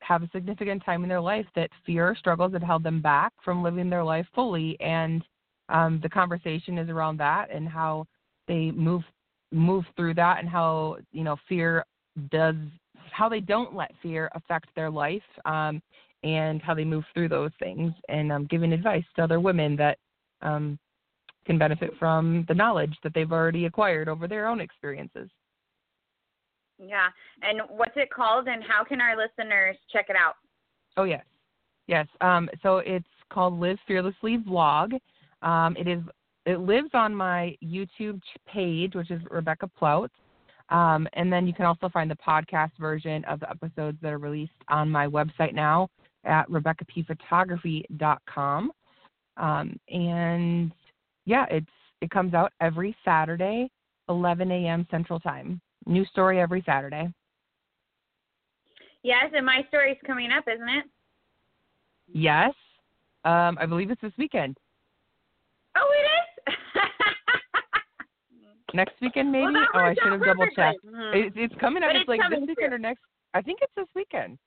have 0.00 0.22
a 0.22 0.30
significant 0.32 0.84
time 0.84 1.02
in 1.02 1.08
their 1.08 1.20
life 1.20 1.46
that 1.54 1.70
fear 1.84 2.14
struggles 2.18 2.52
that 2.52 2.62
held 2.62 2.82
them 2.82 3.02
back 3.02 3.32
from 3.44 3.62
living 3.62 3.90
their 3.90 4.04
life 4.04 4.26
fully 4.34 4.76
and 4.80 5.22
um, 5.68 6.00
the 6.02 6.08
conversation 6.08 6.78
is 6.78 6.88
around 6.88 7.18
that 7.18 7.50
and 7.52 7.68
how 7.68 8.06
they 8.46 8.70
move 8.70 9.02
move 9.52 9.84
through 9.96 10.14
that 10.14 10.38
and 10.38 10.48
how 10.48 10.96
you 11.12 11.24
know 11.24 11.36
fear 11.48 11.84
does 12.30 12.54
how 13.10 13.28
they 13.28 13.40
don't 13.40 13.74
let 13.74 13.90
fear 14.02 14.30
affect 14.34 14.68
their 14.74 14.90
life 14.90 15.22
um, 15.44 15.80
and 16.22 16.60
how 16.62 16.74
they 16.74 16.84
move 16.84 17.04
through 17.14 17.28
those 17.28 17.50
things 17.58 17.92
and 18.08 18.32
um, 18.32 18.46
giving 18.46 18.72
advice 18.72 19.04
to 19.16 19.22
other 19.22 19.40
women 19.40 19.76
that 19.76 19.98
um, 20.42 20.78
can 21.46 21.58
benefit 21.58 21.92
from 21.98 22.44
the 22.48 22.54
knowledge 22.54 22.94
that 23.02 23.14
they've 23.14 23.32
already 23.32 23.66
acquired 23.66 24.08
over 24.08 24.26
their 24.26 24.46
own 24.46 24.60
experiences. 24.60 25.28
Yeah. 26.78 27.08
And 27.42 27.62
what's 27.68 27.96
it 27.96 28.10
called 28.10 28.48
and 28.48 28.62
how 28.62 28.84
can 28.84 29.00
our 29.00 29.16
listeners 29.16 29.76
check 29.92 30.06
it 30.08 30.16
out? 30.16 30.34
Oh 30.96 31.04
yes, 31.04 31.24
yes. 31.86 32.06
Um, 32.20 32.48
so 32.62 32.78
it's 32.78 33.06
called 33.30 33.58
Live 33.58 33.78
Fearlessly 33.86 34.38
Vlog. 34.38 34.98
Um, 35.42 35.76
it 35.76 35.88
is 35.88 36.02
it 36.46 36.60
lives 36.60 36.90
on 36.94 37.14
my 37.14 37.56
YouTube 37.62 38.20
page, 38.46 38.94
which 38.94 39.10
is 39.10 39.20
Rebecca 39.30 39.70
Ploutz. 39.80 40.08
Um, 40.70 41.06
and 41.14 41.32
then 41.32 41.46
you 41.46 41.52
can 41.52 41.66
also 41.66 41.88
find 41.88 42.10
the 42.10 42.16
podcast 42.16 42.72
version 42.78 43.24
of 43.24 43.40
the 43.40 43.50
episodes 43.50 43.98
that 44.02 44.12
are 44.12 44.18
released 44.18 44.52
on 44.68 44.90
my 44.90 45.06
website 45.06 45.54
now 45.54 45.88
at 46.24 46.48
RebeccaPphotography.com. 46.48 48.72
Um, 49.36 49.78
and 49.88 50.72
yeah, 51.24 51.46
it's 51.50 51.66
it 52.00 52.10
comes 52.10 52.34
out 52.34 52.52
every 52.60 52.96
Saturday, 53.04 53.70
11 54.08 54.50
a.m. 54.50 54.86
Central 54.90 55.20
Time. 55.20 55.60
New 55.86 56.04
story 56.06 56.40
every 56.40 56.62
Saturday. 56.66 57.12
Yes, 59.02 59.30
and 59.34 59.46
my 59.46 59.64
story's 59.68 59.96
coming 60.06 60.30
up, 60.32 60.44
isn't 60.52 60.68
it? 60.68 60.84
Yes, 62.12 62.52
um, 63.24 63.56
I 63.60 63.66
believe 63.66 63.90
it's 63.90 64.00
this 64.00 64.12
weekend. 64.18 64.56
Oh, 65.76 65.88
it 65.92 66.06
is. 66.50 66.56
Next 68.74 68.94
weekend, 69.00 69.32
maybe. 69.32 69.52
Well, 69.52 69.66
oh, 69.74 69.78
I 69.78 69.94
should 69.94 70.12
have 70.12 70.24
double 70.24 70.46
checked. 70.54 70.84
Mhm. 70.84 71.14
It, 71.14 71.32
it's 71.36 71.54
coming 71.60 71.82
up. 71.82 71.90
But 71.90 71.96
It's, 71.96 72.02
it's 72.02 72.08
like 72.08 72.20
this 72.30 72.40
weekend 72.40 72.56
soon. 72.60 72.72
or 72.72 72.78
next. 72.78 73.02
I 73.34 73.42
think 73.42 73.58
it's 73.62 73.72
this 73.76 73.86
weekend. 73.94 74.38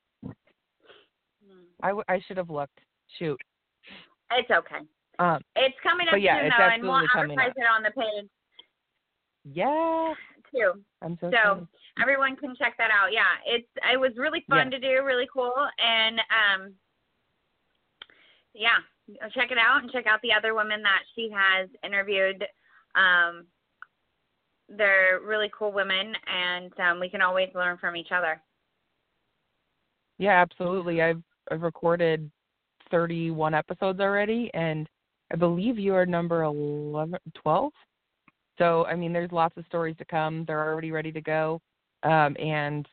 I, 1.83 1.87
w- 1.87 2.03
I 2.07 2.19
should 2.27 2.37
have 2.37 2.49
looked. 2.49 2.79
Shoot. 3.19 3.39
It's 4.31 4.49
okay. 4.49 4.85
Um, 5.19 5.41
It's 5.55 5.75
coming 5.83 6.07
up 6.07 6.15
yeah, 6.19 6.41
soon 6.41 6.51
though, 6.57 6.63
and 6.65 6.83
we'll 6.83 7.07
advertise 7.15 7.53
it 7.55 7.67
on 7.69 7.83
the 7.83 7.91
page 7.91 8.29
yeah. 9.43 10.13
too. 10.53 10.81
I'm 11.01 11.17
so, 11.19 11.31
So 11.31 11.51
excited. 11.51 11.67
everyone 12.01 12.35
can 12.35 12.55
check 12.55 12.75
that 12.77 12.91
out. 12.91 13.11
Yeah, 13.11 13.23
it's 13.45 13.67
it 13.91 13.99
was 13.99 14.11
really 14.17 14.43
fun 14.49 14.71
to 14.71 14.79
do, 14.79 15.03
really 15.03 15.27
cool, 15.33 15.53
and 15.79 16.19
um, 16.19 16.73
yeah, 18.53 18.77
check 19.33 19.51
it 19.51 19.57
out 19.57 19.81
and 19.81 19.91
check 19.91 20.07
out 20.07 20.21
the 20.21 20.33
other 20.33 20.53
women 20.53 20.81
that 20.83 21.01
she 21.15 21.29
has 21.33 21.69
interviewed. 21.83 22.45
Um, 22.95 23.45
they're 24.69 25.19
really 25.25 25.51
cool 25.57 25.71
women, 25.71 26.13
and 26.27 26.71
um, 26.79 26.99
we 26.99 27.09
can 27.09 27.21
always 27.21 27.49
learn 27.55 27.77
from 27.77 27.95
each 27.95 28.11
other. 28.11 28.41
Yeah, 30.17 30.41
absolutely. 30.41 31.01
I've 31.01 31.23
I've 31.51 31.61
recorded 31.61 32.31
31 32.89 33.53
episodes 33.53 33.99
already, 33.99 34.49
and 34.53 34.87
I 35.31 35.35
believe 35.35 35.77
you 35.77 35.93
are 35.95 36.05
number 36.05 36.43
11, 36.43 37.19
12. 37.35 37.71
So 38.57 38.85
I 38.85 38.95
mean, 38.95 39.13
there's 39.13 39.31
lots 39.31 39.57
of 39.57 39.65
stories 39.65 39.97
to 39.97 40.05
come. 40.05 40.45
They're 40.45 40.63
already 40.63 40.91
ready 40.91 41.11
to 41.11 41.21
go, 41.21 41.61
um, 42.03 42.35
and 42.39 42.87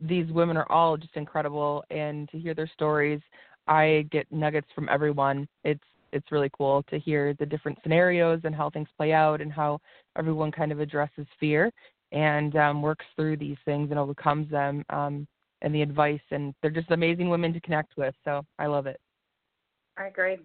these 0.00 0.30
women 0.30 0.56
are 0.56 0.70
all 0.70 0.96
just 0.96 1.16
incredible. 1.16 1.84
And 1.90 2.28
to 2.30 2.38
hear 2.38 2.54
their 2.54 2.70
stories, 2.72 3.20
I 3.66 4.06
get 4.10 4.30
nuggets 4.30 4.68
from 4.74 4.88
everyone. 4.88 5.48
It's 5.64 5.82
it's 6.12 6.32
really 6.32 6.50
cool 6.56 6.84
to 6.84 6.98
hear 6.98 7.34
the 7.34 7.46
different 7.46 7.78
scenarios 7.82 8.40
and 8.44 8.54
how 8.54 8.70
things 8.70 8.88
play 8.96 9.12
out, 9.12 9.40
and 9.40 9.52
how 9.52 9.80
everyone 10.16 10.52
kind 10.52 10.72
of 10.72 10.80
addresses 10.80 11.26
fear 11.40 11.72
and 12.12 12.56
um, 12.56 12.80
works 12.80 13.04
through 13.16 13.36
these 13.36 13.58
things 13.64 13.90
and 13.90 13.98
overcomes 13.98 14.50
them. 14.50 14.84
Um, 14.90 15.26
and 15.62 15.74
the 15.74 15.82
advice 15.82 16.20
and 16.30 16.54
they're 16.60 16.70
just 16.70 16.90
amazing 16.90 17.28
women 17.28 17.52
to 17.52 17.60
connect 17.60 17.96
with 17.96 18.14
so 18.24 18.44
i 18.58 18.66
love 18.66 18.86
it 18.86 19.00
I 19.98 20.06
agree. 20.06 20.38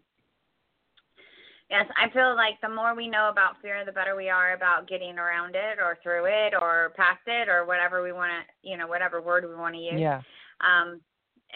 Yes, 1.70 1.86
I 1.98 2.10
feel 2.10 2.36
like 2.36 2.60
the 2.62 2.70
more 2.70 2.94
we 2.96 3.08
know 3.08 3.30
about 3.30 3.62
fear, 3.62 3.84
the 3.86 3.92
better 3.92 4.16
we 4.16 4.30
are 4.30 4.54
about 4.54 4.88
getting 4.88 5.18
around 5.18 5.56
it 5.56 5.80
or 5.80 5.98
through 6.04 6.26
it 6.26 6.54
or 6.60 6.92
past 6.96 7.22
it 7.26 7.48
or 7.48 7.66
whatever 7.66 8.04
we 8.04 8.12
want 8.12 8.32
to, 8.32 8.70
you 8.70 8.78
know, 8.78 8.88
whatever 8.88 9.22
word 9.22 9.46
we 9.48 9.56
want 9.56 9.76
to 9.76 9.82
use. 9.82 10.00
yeah 10.00 10.22
Um, 10.62 11.02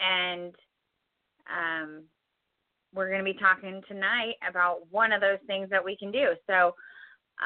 and 0.02 0.54
um, 1.52 2.02
we're 2.94 3.08
going 3.08 3.24
to 3.24 3.32
be 3.32 3.38
talking 3.38 3.82
tonight 3.86 4.34
about 4.48 4.80
one 4.90 5.12
of 5.12 5.20
those 5.20 5.38
things 5.46 5.68
that 5.70 5.84
we 5.84 5.96
can 5.96 6.10
do. 6.10 6.30
So, 6.48 6.74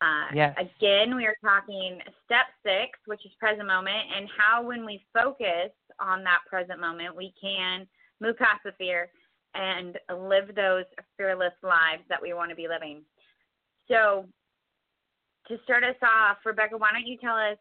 uh, 0.00 0.28
Yes. 0.35 0.57
again, 0.57 1.14
we 1.14 1.26
are 1.26 1.37
talking 1.45 1.99
step 2.25 2.47
six, 2.62 2.99
which 3.07 3.25
is 3.26 3.33
present 3.38 3.66
moment, 3.66 4.04
and 4.16 4.28
how 4.35 4.62
when 4.62 4.87
we 4.87 5.04
focus 5.12 5.71
on 6.01 6.25
that 6.25 6.41
present 6.49 6.81
moment, 6.81 7.17
we 7.17 7.33
can 7.41 7.87
move 8.21 8.37
past 8.39 8.61
the 8.65 8.73
fear 8.79 9.11
and 9.55 9.99
live 10.17 10.55
those 10.55 10.85
fearless 11.17 11.53
lives 11.63 12.03
that 12.09 12.21
we 12.21 12.33
want 12.33 12.51
to 12.51 12.57
be 12.57 12.69
living. 12.69 13.03
So, 13.89 14.27
to 15.49 15.57
start 15.65 15.83
us 15.85 15.97
off, 16.03 16.39
Rebecca, 16.45 16.77
why 16.77 16.93
don't 16.93 17.07
you 17.07 17.19
tell 17.19 17.35
us 17.35 17.59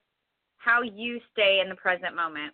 how 0.57 0.81
you 0.83 1.19
stay 1.31 1.61
in 1.63 1.69
the 1.69 1.75
present 1.75 2.15
moment? 2.15 2.53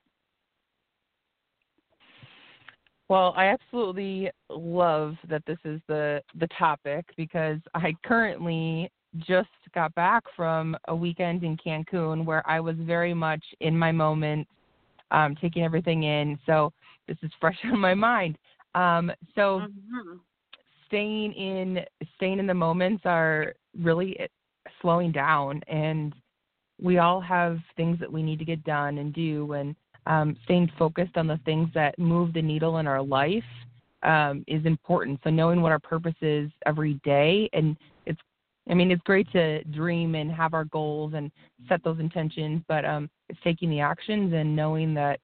well 3.10 3.34
i 3.36 3.46
absolutely 3.46 4.30
love 4.50 5.16
that 5.30 5.44
this 5.46 5.58
is 5.66 5.80
the 5.88 6.22
the 6.40 6.48
topic 6.58 7.06
because 7.16 7.60
i 7.74 7.94
currently 8.06 8.92
just 9.20 9.50
got 9.74 9.94
back 9.96 10.24
from 10.36 10.76
a 10.88 10.96
weekend 10.96 11.44
in 11.44 11.58
cancun 11.58 12.26
where 12.26 12.48
i 12.50 12.60
was 12.60 12.76
very 12.80 13.14
much 13.14 13.44
in 13.62 13.78
my 13.78 13.92
moment 13.92 14.48
um 15.12 15.36
taking 15.36 15.64
everything 15.64 16.04
in. 16.04 16.38
So 16.46 16.72
this 17.08 17.18
is 17.24 17.32
fresh 17.40 17.58
on 17.66 17.80
my 17.80 17.94
mind. 17.94 18.38
Um 18.76 19.12
so 19.36 19.62
Mhm. 19.62 20.20
staying 20.88 21.34
in 21.34 21.80
staying 22.16 22.40
in 22.40 22.48
the 22.48 22.54
moments 22.54 23.04
are 23.06 23.54
really 23.80 24.20
eh, 24.20 24.28
slowing 24.82 25.12
down. 25.12 25.62
And 25.68 26.14
we 26.82 26.98
all 26.98 27.20
have 27.22 27.60
things 27.76 28.00
that 28.00 28.12
we 28.12 28.22
need 28.24 28.40
to 28.40 28.46
get 28.46 28.64
done 28.64 28.98
and 28.98 29.14
do. 29.14 29.54
And 29.54 29.76
um, 30.06 30.38
staying 30.46 30.72
focused 30.78 31.18
on 31.18 31.28
the 31.28 31.40
things 31.46 31.70
that 31.74 31.98
move 32.00 32.34
the 32.34 32.42
needle 32.42 32.78
in 32.78 32.88
our 32.88 33.02
life 33.02 33.44
um, 34.04 34.44
is 34.48 34.66
important. 34.66 35.20
So 35.24 35.30
knowing 35.30 35.62
what 35.62 35.72
our 35.72 35.80
purpose 35.80 36.16
is 36.22 36.50
every 36.66 36.96
day. 37.04 37.50
And 37.54 37.76
it's 38.06 38.20
i 38.70 38.74
mean 38.74 38.92
it's 38.92 39.02
great 39.04 39.30
to 39.32 39.64
dream 39.66 40.16
and 40.16 40.32
have 40.32 40.54
our 40.54 40.66
goals 40.66 41.14
and 41.16 41.32
set 41.68 41.84
those 41.84 42.00
intentions 42.00 42.62
but 42.68 42.86
um, 42.86 43.10
it's 43.30 43.40
taking 43.44 43.70
the 43.70 43.80
actions 43.80 44.34
and 44.34 44.56
knowing 44.56 44.94
that 44.94 45.20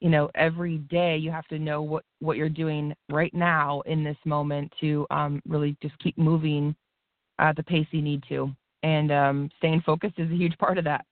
you 0.00 0.10
know 0.10 0.30
every 0.34 0.78
day 0.78 1.16
you 1.16 1.30
have 1.30 1.46
to 1.48 1.58
know 1.58 1.82
what 1.82 2.04
what 2.20 2.36
you're 2.36 2.48
doing 2.48 2.94
right 3.10 3.32
now 3.34 3.80
in 3.86 4.04
this 4.04 4.16
moment 4.24 4.72
to 4.80 5.06
um 5.10 5.40
really 5.46 5.76
just 5.82 5.98
keep 5.98 6.16
moving 6.18 6.74
at 7.38 7.56
the 7.56 7.62
pace 7.62 7.86
you 7.90 8.02
need 8.02 8.22
to 8.28 8.50
and 8.82 9.10
um 9.10 9.50
staying 9.58 9.82
focused 9.84 10.18
is 10.18 10.30
a 10.30 10.34
huge 10.36 10.56
part 10.58 10.78
of 10.78 10.84
that 10.84 11.04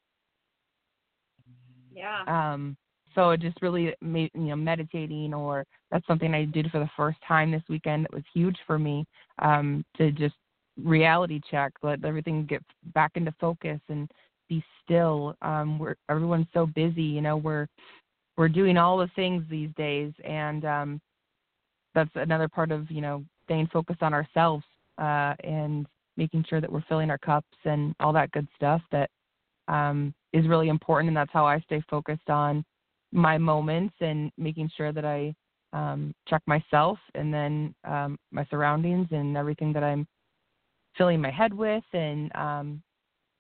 Yeah. 1.92 2.25
um 2.26 2.76
so 3.14 3.37
just 3.37 3.61
really 3.62 3.94
you 4.02 4.28
know 4.34 4.56
meditating 4.56 5.32
or 5.32 5.64
that's 5.90 6.06
something 6.06 6.34
i 6.34 6.44
did 6.44 6.70
for 6.70 6.80
the 6.80 6.90
first 6.96 7.18
time 7.26 7.50
this 7.50 7.62
weekend 7.68 8.04
that 8.04 8.12
was 8.12 8.25
huge 8.32 8.56
for 8.66 8.78
me 8.78 9.04
um 9.40 9.84
to 9.96 10.11
just 10.11 10.34
reality 10.83 11.40
check 11.50 11.73
let 11.83 12.04
everything 12.04 12.47
get 12.47 12.62
back 12.95 13.12
into 13.14 13.33
focus 13.40 13.81
and 13.88 14.11
be 14.49 14.62
still. 14.85 15.35
Um 15.43 15.78
we're 15.78 15.95
everyone's 16.11 16.47
so 16.52 16.66
busy 16.66 17.02
you 17.02 17.21
know 17.21 17.37
we're 17.37 17.66
we're 18.37 18.49
doing 18.49 18.76
all 18.76 18.99
the 18.99 19.11
things 19.14 19.45
these 19.49 19.71
days. 19.76 20.12
And 20.25 20.64
um 20.64 21.00
that's 21.95 22.11
another 22.14 22.49
part 22.49 22.73
of 22.73 22.90
you 22.90 23.00
know 23.00 23.25
staying 23.45 23.69
focused 23.73 24.02
on 24.02 24.12
ourselves 24.12 24.64
uh 24.99 25.35
and 25.45 25.87
making 26.16 26.45
sure 26.49 26.61
that 26.61 26.71
we're 26.71 26.85
filling 26.88 27.11
our 27.11 27.19
cups 27.19 27.57
and 27.64 27.95
all 28.00 28.12
that 28.12 28.31
good 28.33 28.47
stuff 28.57 28.81
that 28.90 29.11
um 29.69 30.12
is 30.33 30.49
really 30.49 30.69
important. 30.69 31.09
And 31.09 31.16
that's 31.16 31.33
how 31.33 31.47
I 31.47 31.61
stay 31.61 31.83
focused 31.88 32.28
on 32.28 32.64
my 33.12 33.38
moments 33.38 33.95
and 34.00 34.33
making 34.37 34.71
sure 34.76 34.93
that 34.93 35.04
I 35.04 35.35
um 35.73 36.12
check 36.28 36.43
myself 36.47 36.99
and 37.14 37.33
then 37.33 37.75
um 37.85 38.19
my 38.33 38.45
surroundings 38.50 39.09
and 39.12 39.37
everything 39.37 39.73
that 39.73 39.85
I'm 39.85 40.07
filling 40.96 41.20
my 41.20 41.30
head 41.30 41.52
with 41.52 41.84
and 41.92 42.34
um 42.36 42.82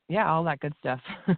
yeah 0.08 0.30
all 0.30 0.44
that 0.44 0.60
good 0.60 0.74
stuff 0.80 1.00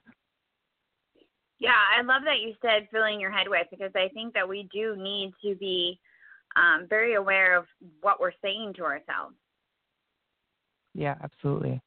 Yeah, 1.59 1.71
I 1.71 2.03
love 2.03 2.23
that 2.25 2.41
you 2.41 2.55
said 2.61 2.89
filling 2.93 3.19
your 3.19 3.31
head 3.31 3.49
with 3.49 3.67
because 3.71 3.93
I 3.97 4.09
think 4.13 4.35
that 4.35 4.47
we 4.47 4.69
do 4.73 4.95
need 4.97 5.33
to 5.43 5.55
be 5.55 5.99
um, 6.55 6.87
very 6.89 7.15
aware 7.15 7.57
of 7.57 7.65
what 8.01 8.21
we're 8.21 8.33
saying 8.43 8.75
to 8.77 8.83
ourselves. 8.85 9.35
Yeah, 10.95 11.15
absolutely. 11.23 11.81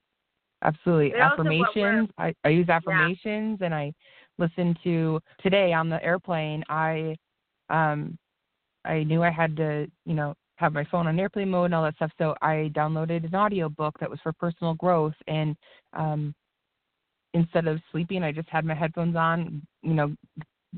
Absolutely. 0.64 1.12
But 1.12 1.22
also 1.22 1.44
what 1.44 1.48
we're- 1.48 1.62
affirmations. 1.64 2.10
I, 2.18 2.36
I 2.44 2.50
use 2.50 2.70
affirmations 2.70 3.60
and 3.62 3.74
I 3.74 3.94
listen 4.38 4.76
to 4.84 5.20
today 5.42 5.72
on 5.74 5.90
the 5.90 6.04
airplane 6.04 6.64
I 6.70 7.16
um 7.70 8.18
I 8.86 9.04
knew 9.04 9.22
I 9.22 9.30
had 9.30 9.56
to, 9.58 9.88
you 10.06 10.14
know, 10.14 10.34
have 10.60 10.74
my 10.74 10.84
phone 10.92 11.08
on 11.08 11.20
airplane 11.20 11.50
mode 11.50 11.66
and 11.66 11.76
all 11.76 11.84
that 11.84 11.96
stuff. 11.96 12.12
So 12.18 12.36
I 12.42 12.70
downloaded 12.76 13.26
an 13.26 13.34
audio 13.34 13.70
book 13.70 13.96
that 14.00 14.10
was 14.10 14.20
for 14.22 14.34
personal 14.34 14.74
growth 14.74 15.16
and 15.28 15.56
um 15.94 16.36
instead 17.34 17.68
of 17.68 17.80
sleeping 17.92 18.24
I 18.24 18.32
just 18.32 18.50
had 18.50 18.66
my 18.66 18.74
headphones 18.74 19.16
on, 19.16 19.62
you 19.84 19.94
know, 19.94 20.14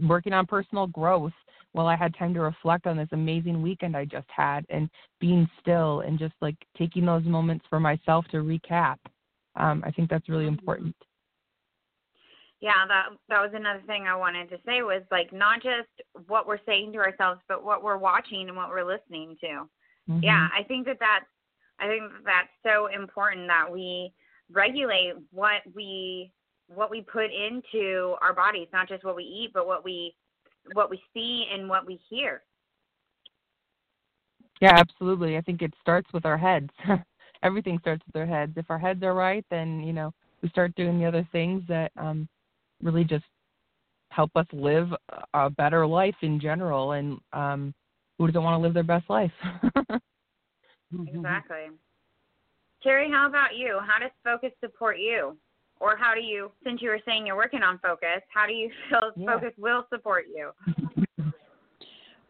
working 0.07 0.33
on 0.33 0.45
personal 0.45 0.87
growth 0.87 1.33
while 1.73 1.87
I 1.87 1.95
had 1.95 2.13
time 2.15 2.33
to 2.35 2.41
reflect 2.41 2.85
on 2.85 2.97
this 2.97 3.07
amazing 3.11 3.61
weekend 3.61 3.97
I 3.97 4.05
just 4.05 4.27
had 4.29 4.65
and 4.69 4.89
being 5.19 5.49
still 5.59 6.01
and 6.01 6.19
just 6.19 6.33
like 6.41 6.55
taking 6.77 7.05
those 7.05 7.23
moments 7.23 7.65
for 7.69 7.79
myself 7.79 8.25
to 8.31 8.37
recap. 8.37 8.97
Um, 9.55 9.83
I 9.85 9.91
think 9.91 10.09
that's 10.09 10.29
really 10.29 10.45
Mhm. 10.45 10.49
important. 10.49 10.95
Yeah, 12.61 12.85
that 12.87 13.07
that 13.27 13.41
was 13.41 13.51
another 13.55 13.81
thing 13.87 14.05
I 14.07 14.15
wanted 14.15 14.49
to 14.49 14.57
say 14.65 14.83
was 14.83 15.01
like 15.09 15.33
not 15.33 15.63
just 15.63 15.89
what 16.27 16.47
we're 16.47 16.63
saying 16.65 16.93
to 16.93 16.99
ourselves, 16.99 17.41
but 17.49 17.63
what 17.63 17.83
we're 17.83 17.97
watching 17.97 18.47
and 18.47 18.55
what 18.55 18.69
we're 18.69 18.85
listening 18.85 19.35
to. 19.41 19.67
Mhm. 20.07 20.23
Yeah, 20.23 20.47
I 20.53 20.63
think 20.63 20.85
that 20.85 20.99
that's 20.99 21.25
I 21.79 21.87
think 21.87 22.03
that 22.03 22.23
that's 22.23 22.49
so 22.63 22.85
important 22.87 23.47
that 23.47 23.71
we 23.71 24.13
regulate 24.51 25.15
what 25.31 25.61
we 25.73 26.31
what 26.67 26.91
we 26.91 27.01
put 27.01 27.31
into 27.31 28.15
our 28.21 28.33
bodies, 28.33 28.67
not 28.71 28.87
just 28.87 29.03
what 29.03 29.15
we 29.15 29.23
eat, 29.23 29.51
but 29.53 29.65
what 29.65 29.83
we 29.83 30.15
what 30.73 30.91
we 30.91 31.01
see 31.15 31.47
and 31.51 31.67
what 31.67 31.87
we 31.87 31.99
hear. 32.09 32.43
Yeah, 34.61 34.77
absolutely. 34.77 35.35
I 35.35 35.41
think 35.41 35.63
it 35.63 35.73
starts 35.81 36.13
with 36.13 36.27
our 36.27 36.37
heads. 36.37 36.69
Everything 37.43 37.79
starts 37.79 38.05
with 38.05 38.15
our 38.15 38.27
heads. 38.27 38.53
If 38.55 38.69
our 38.69 38.77
heads 38.77 39.01
are 39.01 39.15
right, 39.15 39.43
then 39.49 39.81
you 39.81 39.93
know 39.93 40.13
we 40.43 40.49
start 40.49 40.75
doing 40.75 40.99
the 40.99 41.05
other 41.05 41.27
things 41.31 41.63
that 41.67 41.91
um, 41.97 42.29
really 42.83 43.03
just 43.03 43.25
help 44.09 44.31
us 44.35 44.45
live 44.51 44.89
a 45.33 45.49
better 45.49 45.87
life 45.87 46.15
in 46.21 46.39
general. 46.39 46.93
And 46.93 47.19
um, 47.33 47.73
who 48.17 48.27
doesn't 48.27 48.43
want 48.43 48.59
to 48.59 48.61
live 48.61 48.73
their 48.73 48.83
best 48.83 49.09
life? 49.09 49.31
exactly. 51.07 51.67
Terry, 52.83 53.09
how 53.09 53.27
about 53.27 53.55
you? 53.55 53.79
How 53.85 53.99
does 53.99 54.11
focus 54.23 54.51
support 54.59 54.99
you? 54.99 55.37
Or 55.79 55.97
how 55.97 56.13
do 56.13 56.21
you, 56.21 56.51
since 56.63 56.81
you 56.81 56.89
were 56.89 56.99
saying 57.07 57.25
you're 57.25 57.35
working 57.35 57.63
on 57.63 57.79
focus, 57.79 58.21
how 58.31 58.45
do 58.45 58.53
you 58.53 58.69
feel 58.89 59.11
Yeah. 59.15 59.33
focus 59.33 59.53
will 59.57 59.85
support 59.89 60.25
you? 60.33 60.51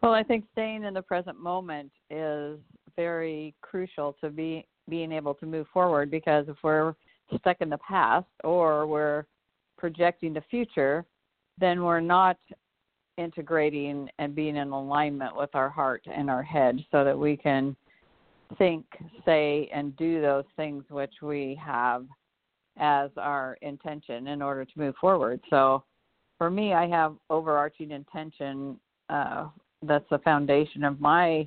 Well, 0.02 0.14
I 0.14 0.24
think 0.24 0.44
staying 0.50 0.82
in 0.82 0.94
the 0.94 1.02
present 1.02 1.38
moment 1.38 1.92
is 2.10 2.58
very 2.96 3.54
crucial 3.60 4.16
to 4.20 4.30
be 4.30 4.66
being 4.88 5.12
able 5.12 5.32
to 5.34 5.46
move 5.46 5.68
forward 5.72 6.10
because 6.10 6.48
if 6.48 6.56
we're 6.64 6.94
stuck 7.38 7.60
in 7.60 7.70
the 7.70 7.78
past 7.78 8.26
or 8.42 8.84
we're 8.88 9.24
projecting 9.76 10.32
the 10.32 10.42
future, 10.50 11.04
then 11.58 11.82
we're 11.82 12.00
not 12.00 12.38
integrating 13.18 14.08
and 14.18 14.34
being 14.34 14.56
in 14.56 14.70
alignment 14.70 15.36
with 15.36 15.50
our 15.54 15.68
heart 15.68 16.02
and 16.12 16.30
our 16.30 16.42
head 16.42 16.78
so 16.90 17.04
that 17.04 17.18
we 17.18 17.36
can 17.36 17.76
think, 18.58 18.84
say, 19.24 19.68
and 19.72 19.96
do 19.96 20.20
those 20.20 20.44
things 20.56 20.84
which 20.88 21.14
we 21.22 21.58
have 21.62 22.06
as 22.78 23.10
our 23.16 23.58
intention 23.60 24.28
in 24.28 24.40
order 24.40 24.64
to 24.64 24.72
move 24.76 24.94
forward. 25.00 25.40
So 25.50 25.84
for 26.38 26.50
me, 26.50 26.72
I 26.72 26.88
have 26.88 27.14
overarching 27.28 27.90
intention 27.90 28.78
uh, 29.08 29.48
that's 29.82 30.08
the 30.10 30.18
foundation 30.18 30.84
of 30.84 31.00
my 31.00 31.46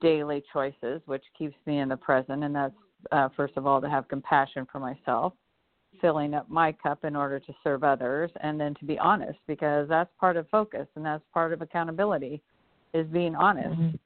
daily 0.00 0.42
choices, 0.52 1.00
which 1.06 1.24
keeps 1.36 1.54
me 1.66 1.78
in 1.78 1.88
the 1.88 1.96
present. 1.96 2.42
And 2.44 2.54
that's, 2.54 2.74
uh, 3.12 3.28
first 3.36 3.56
of 3.56 3.66
all, 3.66 3.80
to 3.80 3.88
have 3.88 4.08
compassion 4.08 4.66
for 4.70 4.80
myself, 4.80 5.32
filling 6.04 6.34
up 6.34 6.50
my 6.50 6.70
cup 6.70 7.02
in 7.06 7.16
order 7.16 7.40
to 7.40 7.54
serve 7.64 7.82
others, 7.82 8.30
and 8.42 8.60
then 8.60 8.74
to 8.74 8.84
be 8.84 8.98
honest, 8.98 9.38
because 9.46 9.88
that's 9.88 10.10
part 10.20 10.36
of 10.36 10.46
focus 10.50 10.86
and 10.96 11.06
that's 11.06 11.24
part 11.32 11.50
of 11.50 11.62
accountability, 11.62 12.42
is 12.92 13.06
being 13.06 13.34
honest. 13.34 13.80
Mhm. 13.80 13.98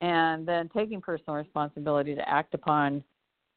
And 0.00 0.46
then 0.46 0.68
taking 0.68 1.00
personal 1.00 1.34
responsibility 1.34 2.14
to 2.14 2.28
act 2.28 2.54
upon 2.54 3.02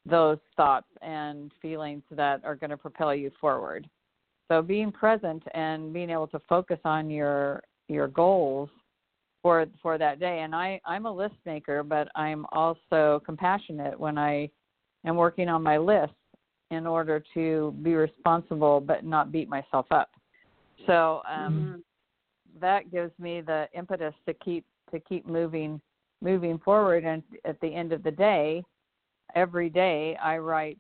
those 0.07 0.39
thoughts 0.57 0.87
and 1.03 1.53
feelings 1.61 2.03
that 2.09 2.43
are 2.43 2.55
going 2.55 2.71
to 2.71 2.77
propel 2.77 3.13
you 3.13 3.29
forward. 3.39 3.87
So 4.47 4.63
being 4.63 4.91
present 4.91 5.43
and 5.53 5.93
being 5.93 6.09
able 6.09 6.27
to 6.29 6.39
focus 6.39 6.79
on 6.85 7.11
your 7.11 7.63
your 7.89 8.07
goals 8.07 8.71
for 9.43 9.67
for 9.83 9.99
that 9.99 10.19
day. 10.19 10.39
And 10.39 10.55
I 10.55 10.81
I'm 10.83 11.05
a 11.05 11.11
list 11.11 11.35
maker, 11.45 11.83
but 11.83 12.07
I'm 12.15 12.47
also 12.51 13.21
compassionate 13.23 13.99
when 13.99 14.17
I 14.17 14.49
am 15.05 15.15
working 15.15 15.47
on 15.47 15.61
my 15.61 15.77
list 15.77 16.15
in 16.73 16.85
order 16.85 17.23
to 17.33 17.73
be 17.81 17.95
responsible 17.95 18.79
but 18.79 19.03
not 19.03 19.31
beat 19.31 19.49
myself 19.49 19.85
up. 19.91 20.11
So 20.85 21.21
um, 21.29 21.83
that 22.59 22.91
gives 22.91 23.11
me 23.19 23.41
the 23.41 23.67
impetus 23.73 24.13
to 24.27 24.33
keep 24.33 24.65
to 24.91 24.99
keep 24.99 25.25
moving 25.25 25.81
moving 26.21 26.59
forward. 26.59 27.03
And 27.03 27.23
at 27.45 27.59
the 27.61 27.67
end 27.73 27.93
of 27.93 28.03
the 28.03 28.11
day, 28.11 28.63
every 29.35 29.69
day 29.69 30.17
I 30.21 30.37
write. 30.37 30.79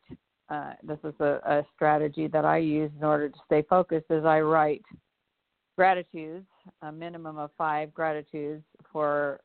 Uh, 0.49 0.73
this 0.83 0.99
is 1.03 1.13
a, 1.19 1.39
a 1.45 1.65
strategy 1.73 2.27
that 2.27 2.45
I 2.45 2.57
use 2.57 2.91
in 2.99 3.05
order 3.05 3.29
to 3.29 3.39
stay 3.45 3.63
focused. 3.69 4.05
Is 4.09 4.25
I 4.25 4.41
write 4.41 4.83
gratitudes, 5.77 6.45
a 6.81 6.91
minimum 6.91 7.37
of 7.37 7.49
five 7.57 7.93
gratitudes 7.93 8.63
for 8.91 9.39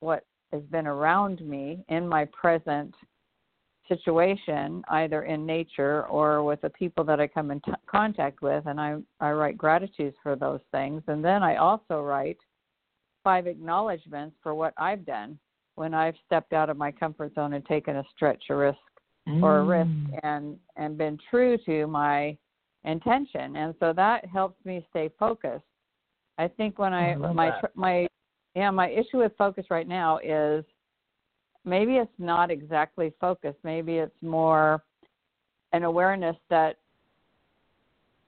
what 0.00 0.24
has 0.52 0.62
been 0.62 0.86
around 0.86 1.40
me 1.46 1.84
in 1.88 2.08
my 2.08 2.24
present 2.26 2.94
situation, 3.88 4.82
either 4.88 5.22
in 5.24 5.44
nature 5.44 6.06
or 6.06 6.42
with 6.42 6.60
the 6.60 6.70
people 6.70 7.04
that 7.04 7.20
I 7.20 7.26
come 7.26 7.50
in 7.50 7.60
t- 7.60 7.72
contact 7.86 8.42
with, 8.42 8.66
and 8.66 8.80
I, 8.80 8.96
I 9.20 9.32
write 9.32 9.58
gratitudes 9.58 10.16
for 10.22 10.36
those 10.36 10.60
things. 10.70 11.02
And 11.08 11.24
then 11.24 11.42
I 11.42 11.56
also 11.56 12.00
write 12.00 12.38
five 13.24 13.46
acknowledgments 13.46 14.36
for 14.42 14.54
what 14.54 14.74
I've 14.76 15.04
done 15.04 15.38
when 15.74 15.94
I've 15.94 16.16
stepped 16.26 16.52
out 16.52 16.70
of 16.70 16.76
my 16.76 16.90
comfort 16.92 17.34
zone 17.34 17.54
and 17.54 17.64
taken 17.66 17.96
a 17.96 18.04
stretch, 18.14 18.44
a 18.50 18.54
risk, 18.54 18.78
or 19.40 19.58
a 19.58 19.64
risk 19.64 19.88
Mm. 19.88 20.18
and 20.24 20.58
and 20.76 20.98
been 20.98 21.18
true 21.30 21.56
to 21.58 21.86
my 21.86 22.36
intention 22.84 23.56
and 23.56 23.74
so 23.78 23.92
that 23.92 24.24
helps 24.24 24.62
me 24.64 24.84
stay 24.90 25.08
focused 25.18 25.64
i 26.38 26.48
think 26.48 26.78
when 26.78 26.92
i, 26.92 27.12
I 27.12 27.32
my 27.32 27.50
that. 27.50 27.76
my 27.76 28.06
yeah 28.54 28.70
my 28.70 28.90
issue 28.90 29.18
with 29.18 29.32
focus 29.38 29.66
right 29.70 29.86
now 29.86 30.18
is 30.18 30.64
maybe 31.64 31.96
it's 31.96 32.10
not 32.18 32.50
exactly 32.50 33.12
focus 33.20 33.54
maybe 33.62 33.96
it's 33.96 34.22
more 34.22 34.82
an 35.72 35.84
awareness 35.84 36.36
that 36.50 36.76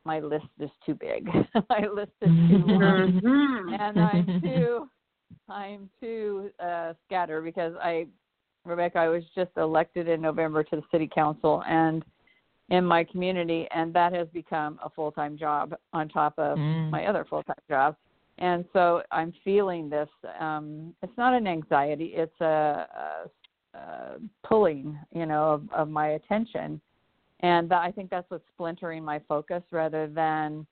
my 0.05 0.20
list 0.20 0.47
is 0.61 0.70
too 0.85 0.94
big 0.94 1.27
my 1.70 1.87
list 1.92 2.12
is 2.20 2.31
too 2.49 2.59
long 2.66 3.20
Mhm. 3.23 3.81
and 3.81 4.01
I'm 4.01 4.40
too 4.42 4.88
I'm 5.49 5.90
too 6.01 6.51
uh 6.61 6.94
scattered 7.07 7.42
because 7.42 7.75
I 7.83 8.07
Rebecca, 8.66 8.99
I 8.99 9.09
was 9.09 9.23
just 9.35 9.51
elected 9.59 10.09
in 10.09 10.23
November 10.23 10.64
to 10.64 10.77
the 10.77 10.83
city 10.90 11.09
council 11.14 11.62
and 11.68 12.03
in 12.70 12.83
my 12.85 13.05
community 13.05 13.68
and 13.75 13.92
that 13.92 14.14
has 14.14 14.27
become 14.29 14.79
a 14.83 14.88
full 14.88 15.12
time 15.12 15.37
job 15.37 15.75
on 15.92 16.09
top 16.09 16.35
of 16.38 16.59
Mm. 16.59 16.90
my 16.90 17.07
other 17.07 17.25
full 17.29 17.42
time 17.42 17.57
job. 17.68 17.97
And 18.38 18.64
so 18.73 19.03
I'm 19.12 19.33
feeling 19.44 19.88
this 19.88 20.09
um 20.40 20.94
it's 21.03 21.16
not 21.16 21.35
an 21.35 21.47
anxiety, 21.47 22.12
it's 22.14 22.40
a, 22.40 22.87
a, 23.75 23.79
a 23.79 24.16
pulling, 24.47 24.99
you 25.12 25.27
know, 25.27 25.53
of, 25.55 25.62
of 25.73 25.88
my 25.88 26.09
attention. 26.11 26.81
And 27.40 27.73
I 27.73 27.90
think 27.90 28.11
that's 28.11 28.31
what's 28.31 28.44
splintering 28.55 29.05
my 29.05 29.20
focus 29.29 29.62
rather 29.70 30.07
than 30.07 30.66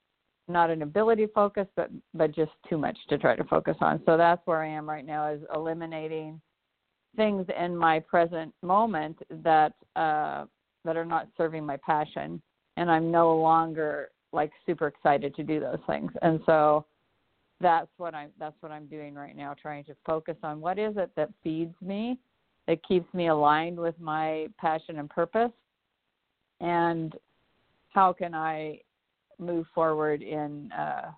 not 0.48 0.70
an 0.70 0.82
ability 0.82 1.26
focus, 1.34 1.66
but 1.76 1.90
but 2.14 2.34
just 2.34 2.52
too 2.68 2.78
much 2.78 2.98
to 3.08 3.18
try 3.18 3.36
to 3.36 3.44
focus 3.44 3.76
on. 3.80 4.00
So 4.06 4.16
that's 4.16 4.44
where 4.46 4.62
I 4.62 4.68
am 4.68 4.88
right 4.88 5.06
now 5.06 5.30
is 5.30 5.40
eliminating 5.54 6.40
things 7.16 7.46
in 7.58 7.76
my 7.76 8.00
present 8.00 8.54
moment 8.62 9.18
that 9.30 9.74
uh, 9.96 10.46
that 10.84 10.96
are 10.96 11.04
not 11.04 11.28
serving 11.36 11.64
my 11.64 11.76
passion, 11.76 12.40
and 12.76 12.90
I'm 12.90 13.10
no 13.10 13.36
longer 13.36 14.10
like 14.32 14.50
super 14.66 14.86
excited 14.86 15.34
to 15.36 15.42
do 15.42 15.60
those 15.60 15.78
things. 15.86 16.10
And 16.22 16.40
so 16.46 16.86
that's 17.62 17.88
what 17.96 18.14
I'm 18.14 18.30
that's 18.38 18.56
what 18.60 18.72
I'm 18.72 18.86
doing 18.86 19.14
right 19.14 19.36
now, 19.36 19.54
trying 19.60 19.84
to 19.84 19.94
focus 20.04 20.36
on 20.42 20.60
what 20.60 20.78
is 20.78 20.94
it 20.96 21.10
that 21.16 21.30
feeds 21.42 21.74
me, 21.80 22.18
that 22.66 22.86
keeps 22.86 23.12
me 23.14 23.28
aligned 23.28 23.78
with 23.78 23.98
my 23.98 24.48
passion 24.58 24.98
and 24.98 25.08
purpose, 25.08 25.52
and 26.60 27.14
how 27.90 28.12
can 28.12 28.34
I 28.34 28.80
move 29.38 29.66
forward 29.74 30.22
in 30.22 30.70
uh, 30.72 31.12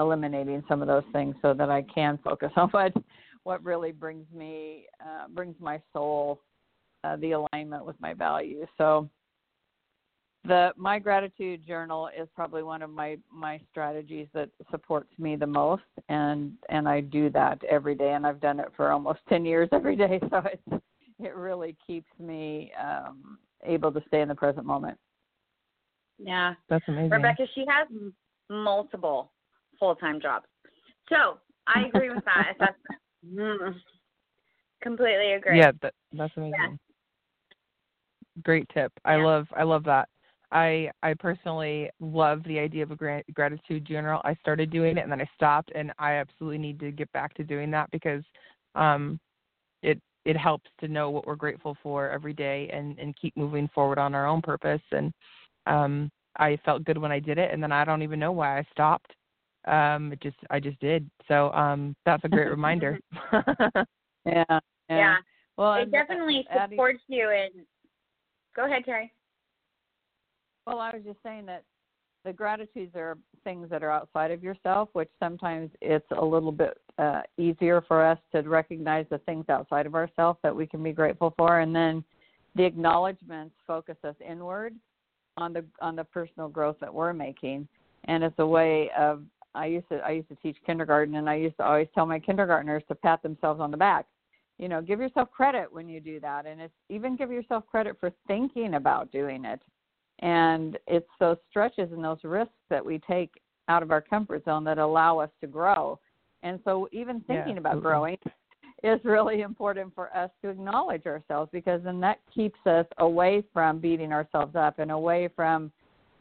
eliminating 0.00 0.62
some 0.68 0.82
of 0.82 0.88
those 0.88 1.04
things 1.12 1.34
so 1.42 1.54
that 1.54 1.70
I 1.70 1.82
can 1.82 2.18
focus 2.22 2.50
on 2.56 2.68
what 2.72 2.92
what 3.44 3.64
really 3.64 3.92
brings 3.92 4.26
me 4.34 4.86
uh, 5.00 5.28
brings 5.28 5.56
my 5.60 5.80
soul 5.92 6.40
uh, 7.04 7.16
the 7.16 7.32
alignment 7.32 7.86
with 7.86 7.96
my 8.00 8.12
values. 8.12 8.68
So 8.76 9.08
the 10.48 10.72
my 10.76 10.98
gratitude 10.98 11.64
journal 11.66 12.08
is 12.18 12.28
probably 12.34 12.62
one 12.62 12.82
of 12.82 12.90
my 12.90 13.18
my 13.30 13.60
strategies 13.70 14.26
that 14.32 14.48
supports 14.70 15.10
me 15.18 15.36
the 15.36 15.46
most 15.46 15.82
and 16.08 16.52
and 16.70 16.88
I 16.88 17.00
do 17.00 17.30
that 17.30 17.62
every 17.64 17.94
day 17.94 18.14
and 18.14 18.26
I've 18.26 18.40
done 18.40 18.58
it 18.58 18.72
for 18.74 18.90
almost 18.90 19.20
10 19.28 19.44
years 19.44 19.68
every 19.72 19.94
day 19.94 20.18
so 20.30 20.42
it's 20.44 20.82
it 21.20 21.34
really 21.36 21.76
keeps 21.86 22.10
me 22.18 22.72
um 22.82 23.38
able 23.64 23.92
to 23.92 24.02
stay 24.08 24.22
in 24.22 24.28
the 24.28 24.34
present 24.34 24.64
moment. 24.64 24.98
Yeah. 26.18 26.54
That's 26.68 26.84
amazing. 26.88 27.10
Rebecca, 27.10 27.44
she 27.54 27.64
has 27.68 27.86
m- 27.90 28.14
multiple 28.50 29.32
full 29.78 29.94
time 29.96 30.20
jobs. 30.20 30.46
So 31.08 31.38
I 31.66 31.86
agree 31.86 32.10
with 32.10 32.24
that 32.24 32.48
assessment. 32.52 32.76
Mm. 33.34 33.74
Completely 34.80 35.32
agree. 35.32 35.58
Yeah, 35.58 35.72
that, 35.82 35.92
that's 36.12 36.32
amazing. 36.36 36.78
Great 38.44 38.68
tip. 38.72 38.92
I 39.04 39.16
love 39.16 39.48
I 39.56 39.64
love 39.64 39.82
that. 39.84 40.08
I 40.50 40.90
I 41.02 41.14
personally 41.14 41.90
love 42.00 42.42
the 42.44 42.58
idea 42.58 42.82
of 42.82 42.90
a 42.90 42.96
gra- 42.96 43.22
gratitude 43.34 43.84
journal. 43.84 44.20
I 44.24 44.34
started 44.36 44.70
doing 44.70 44.96
it 44.96 45.02
and 45.02 45.12
then 45.12 45.20
I 45.20 45.28
stopped, 45.34 45.70
and 45.74 45.92
I 45.98 46.14
absolutely 46.14 46.58
need 46.58 46.80
to 46.80 46.90
get 46.90 47.10
back 47.12 47.34
to 47.34 47.44
doing 47.44 47.70
that 47.72 47.90
because 47.90 48.22
um, 48.74 49.18
it 49.82 50.00
it 50.24 50.36
helps 50.36 50.70
to 50.80 50.88
know 50.88 51.10
what 51.10 51.26
we're 51.26 51.36
grateful 51.36 51.76
for 51.82 52.08
every 52.10 52.32
day 52.32 52.70
and 52.72 52.98
and 52.98 53.14
keep 53.20 53.36
moving 53.36 53.68
forward 53.74 53.98
on 53.98 54.14
our 54.14 54.26
own 54.26 54.40
purpose. 54.42 54.82
And 54.92 55.12
um, 55.66 56.10
I 56.38 56.56
felt 56.64 56.84
good 56.84 56.98
when 56.98 57.12
I 57.12 57.20
did 57.20 57.38
it, 57.38 57.52
and 57.52 57.62
then 57.62 57.72
I 57.72 57.84
don't 57.84 58.02
even 58.02 58.18
know 58.18 58.32
why 58.32 58.58
I 58.58 58.64
stopped. 58.72 59.12
Um, 59.66 60.12
it 60.12 60.20
just 60.22 60.36
I 60.50 60.60
just 60.60 60.78
did. 60.80 61.10
So 61.26 61.52
um, 61.52 61.94
that's 62.06 62.24
a 62.24 62.28
great 62.28 62.48
reminder. 62.50 62.98
Yeah. 64.26 64.42
Yeah. 64.46 64.60
Yeah. 64.90 65.16
Well, 65.56 65.74
It 65.76 65.90
definitely 65.90 66.46
adding- 66.50 66.76
supports 66.76 67.02
you 67.08 67.30
And 67.30 67.64
Go 68.54 68.66
ahead, 68.66 68.84
Terry. 68.84 69.10
Well, 70.68 70.80
I 70.80 70.90
was 70.94 71.02
just 71.02 71.22
saying 71.22 71.46
that 71.46 71.64
the 72.26 72.32
gratitudes 72.34 72.94
are 72.94 73.16
things 73.42 73.70
that 73.70 73.82
are 73.82 73.90
outside 73.90 74.30
of 74.30 74.42
yourself, 74.42 74.90
which 74.92 75.08
sometimes 75.18 75.70
it's 75.80 76.04
a 76.14 76.22
little 76.22 76.52
bit 76.52 76.76
uh, 76.98 77.22
easier 77.38 77.80
for 77.88 78.04
us 78.04 78.18
to 78.32 78.42
recognize 78.42 79.06
the 79.08 79.16
things 79.20 79.46
outside 79.48 79.86
of 79.86 79.94
ourselves 79.94 80.38
that 80.42 80.54
we 80.54 80.66
can 80.66 80.82
be 80.82 80.92
grateful 80.92 81.32
for, 81.38 81.60
and 81.60 81.74
then 81.74 82.04
the 82.54 82.64
acknowledgments 82.64 83.54
focus 83.66 83.96
us 84.04 84.14
inward 84.20 84.74
on 85.38 85.54
the 85.54 85.64
on 85.80 85.96
the 85.96 86.04
personal 86.04 86.50
growth 86.50 86.76
that 86.82 86.92
we're 86.92 87.14
making, 87.14 87.66
and 88.04 88.22
it's 88.22 88.38
a 88.38 88.46
way 88.46 88.90
of 88.98 89.22
I 89.54 89.64
used 89.64 89.88
to 89.88 90.00
I 90.00 90.10
used 90.10 90.28
to 90.28 90.36
teach 90.36 90.58
kindergarten, 90.66 91.14
and 91.14 91.30
I 91.30 91.36
used 91.36 91.56
to 91.56 91.64
always 91.64 91.88
tell 91.94 92.04
my 92.04 92.18
kindergartners 92.18 92.82
to 92.88 92.94
pat 92.94 93.22
themselves 93.22 93.58
on 93.58 93.70
the 93.70 93.78
back. 93.78 94.04
You 94.58 94.68
know, 94.68 94.82
give 94.82 95.00
yourself 95.00 95.30
credit 95.30 95.72
when 95.72 95.88
you 95.88 95.98
do 95.98 96.20
that, 96.20 96.44
and 96.44 96.60
it's 96.60 96.74
even 96.90 97.16
give 97.16 97.32
yourself 97.32 97.64
credit 97.70 97.96
for 97.98 98.12
thinking 98.26 98.74
about 98.74 99.10
doing 99.10 99.46
it. 99.46 99.62
And 100.20 100.78
it's 100.86 101.08
those 101.20 101.36
stretches 101.48 101.92
and 101.92 102.02
those 102.02 102.18
risks 102.24 102.52
that 102.70 102.84
we 102.84 102.98
take 102.98 103.30
out 103.68 103.82
of 103.82 103.90
our 103.90 104.00
comfort 104.00 104.44
zone 104.44 104.64
that 104.64 104.78
allow 104.78 105.18
us 105.18 105.30
to 105.40 105.46
grow. 105.46 105.98
And 106.42 106.60
so, 106.64 106.88
even 106.92 107.20
thinking 107.20 107.54
yeah, 107.54 107.60
about 107.60 107.82
growing 107.82 108.18
is 108.82 109.00
really 109.04 109.42
important 109.42 109.94
for 109.94 110.14
us 110.16 110.30
to 110.42 110.50
acknowledge 110.50 111.06
ourselves 111.06 111.50
because 111.52 111.82
then 111.84 112.00
that 112.00 112.18
keeps 112.34 112.58
us 112.66 112.86
away 112.98 113.42
from 113.52 113.78
beating 113.78 114.12
ourselves 114.12 114.54
up 114.56 114.78
and 114.78 114.90
away 114.90 115.28
from 115.34 115.72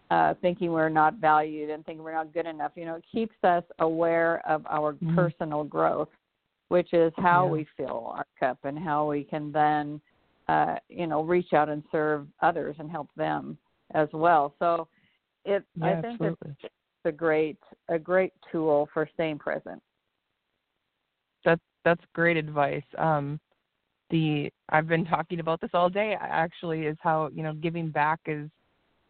uh, 0.10 0.34
thinking 0.42 0.72
we're 0.72 0.90
not 0.90 1.16
valued 1.16 1.70
and 1.70 1.86
thinking 1.86 2.04
we're 2.04 2.14
not 2.14 2.34
good 2.34 2.46
enough. 2.46 2.72
You 2.76 2.86
know, 2.86 2.96
it 2.96 3.04
keeps 3.12 3.36
us 3.44 3.64
aware 3.80 4.42
of 4.48 4.66
our 4.68 4.94
mm-hmm. 4.94 5.16
personal 5.16 5.64
growth, 5.64 6.10
which 6.70 6.94
is 6.94 7.12
how 7.18 7.46
yeah. 7.46 7.52
we 7.52 7.68
fill 7.76 8.14
our 8.16 8.26
cup 8.40 8.60
and 8.64 8.78
how 8.80 9.10
we 9.10 9.24
can 9.24 9.52
then, 9.52 10.02
uh, 10.48 10.76
you 10.88 11.08
know, 11.08 11.24
reach 11.24 11.54
out 11.54 11.70
and 11.70 11.84
serve 11.92 12.28
others 12.42 12.76
and 12.80 12.90
help 12.90 13.10
them 13.18 13.58
as 13.94 14.08
well. 14.14 14.54
So, 14.60 14.88
it 15.46 15.64
yeah, 15.76 15.86
I 15.86 16.02
think 16.02 16.22
absolutely. 16.22 16.56
it's 16.64 16.74
a 17.06 17.12
great 17.12 17.58
a 17.90 17.98
great 17.98 18.34
tool 18.52 18.90
for 18.94 19.10
staying 19.14 19.40
present. 19.40 19.82
That's 21.46 21.62
that's 21.86 22.04
great 22.14 22.38
advice. 22.38 22.84
Um, 22.98 23.40
the 24.10 24.52
I've 24.70 24.88
been 24.88 25.06
talking 25.06 25.40
about 25.40 25.62
this 25.62 25.72
all 25.74 25.90
day. 25.90 26.16
Actually, 26.20 26.86
is 26.86 26.98
how 27.02 27.30
you 27.34 27.44
know 27.44 27.54
giving 27.54 27.90
back 27.90 28.20
is 28.26 28.50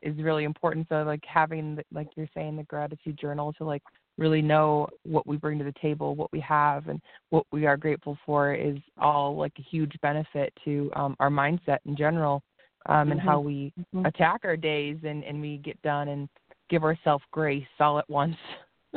is 0.01 0.15
really 0.17 0.43
important. 0.43 0.87
So 0.89 1.03
like 1.03 1.23
having 1.25 1.75
the, 1.75 1.83
like 1.91 2.07
you're 2.15 2.29
saying 2.33 2.55
the 2.55 2.63
gratitude 2.63 3.17
journal 3.19 3.53
to 3.53 3.63
like 3.63 3.83
really 4.17 4.41
know 4.41 4.87
what 5.03 5.27
we 5.27 5.37
bring 5.37 5.57
to 5.59 5.63
the 5.63 5.73
table, 5.81 6.15
what 6.15 6.31
we 6.31 6.39
have, 6.41 6.87
and 6.87 7.01
what 7.29 7.45
we 7.51 7.65
are 7.65 7.77
grateful 7.77 8.17
for 8.25 8.53
is 8.53 8.77
all 8.97 9.35
like 9.35 9.53
a 9.57 9.63
huge 9.63 9.93
benefit 10.01 10.53
to 10.65 10.91
um, 10.95 11.15
our 11.19 11.29
mindset 11.29 11.79
in 11.85 11.95
general, 11.95 12.41
um, 12.87 12.95
mm-hmm. 12.95 13.11
and 13.13 13.21
how 13.21 13.39
we 13.39 13.73
mm-hmm. 13.79 14.05
attack 14.05 14.41
our 14.43 14.57
days 14.57 14.97
and 15.03 15.23
and 15.23 15.39
we 15.41 15.57
get 15.57 15.81
done 15.81 16.07
and 16.09 16.29
give 16.69 16.83
ourselves 16.83 17.23
grace 17.31 17.65
all 17.79 17.99
at 17.99 18.09
once. 18.09 18.35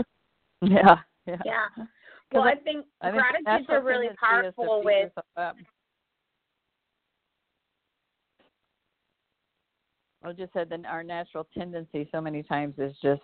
yeah, 0.62 0.96
yeah. 1.26 1.36
Yeah. 1.44 1.84
Well, 2.32 2.44
I 2.44 2.54
think, 2.54 2.86
I 3.00 3.10
think 3.10 3.22
gratitudes 3.22 3.66
are 3.70 3.82
really 3.82 4.08
powerful 4.20 4.82
with. 4.84 5.10
I 10.22 10.32
just 10.32 10.52
said 10.52 10.68
that 10.70 10.84
our 10.86 11.02
natural 11.02 11.48
tendency 11.56 12.08
so 12.12 12.20
many 12.20 12.42
times 12.42 12.74
is 12.78 12.94
just 13.02 13.22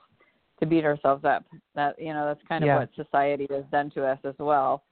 to 0.60 0.66
beat 0.66 0.84
ourselves 0.84 1.24
up. 1.24 1.44
That 1.74 2.00
you 2.00 2.12
know 2.12 2.26
that's 2.26 2.40
kind 2.48 2.64
of 2.64 2.68
yeah. 2.68 2.78
what 2.78 2.88
society 2.96 3.46
has 3.50 3.64
done 3.70 3.90
to 3.90 4.04
us 4.04 4.18
as 4.24 4.34
well, 4.38 4.82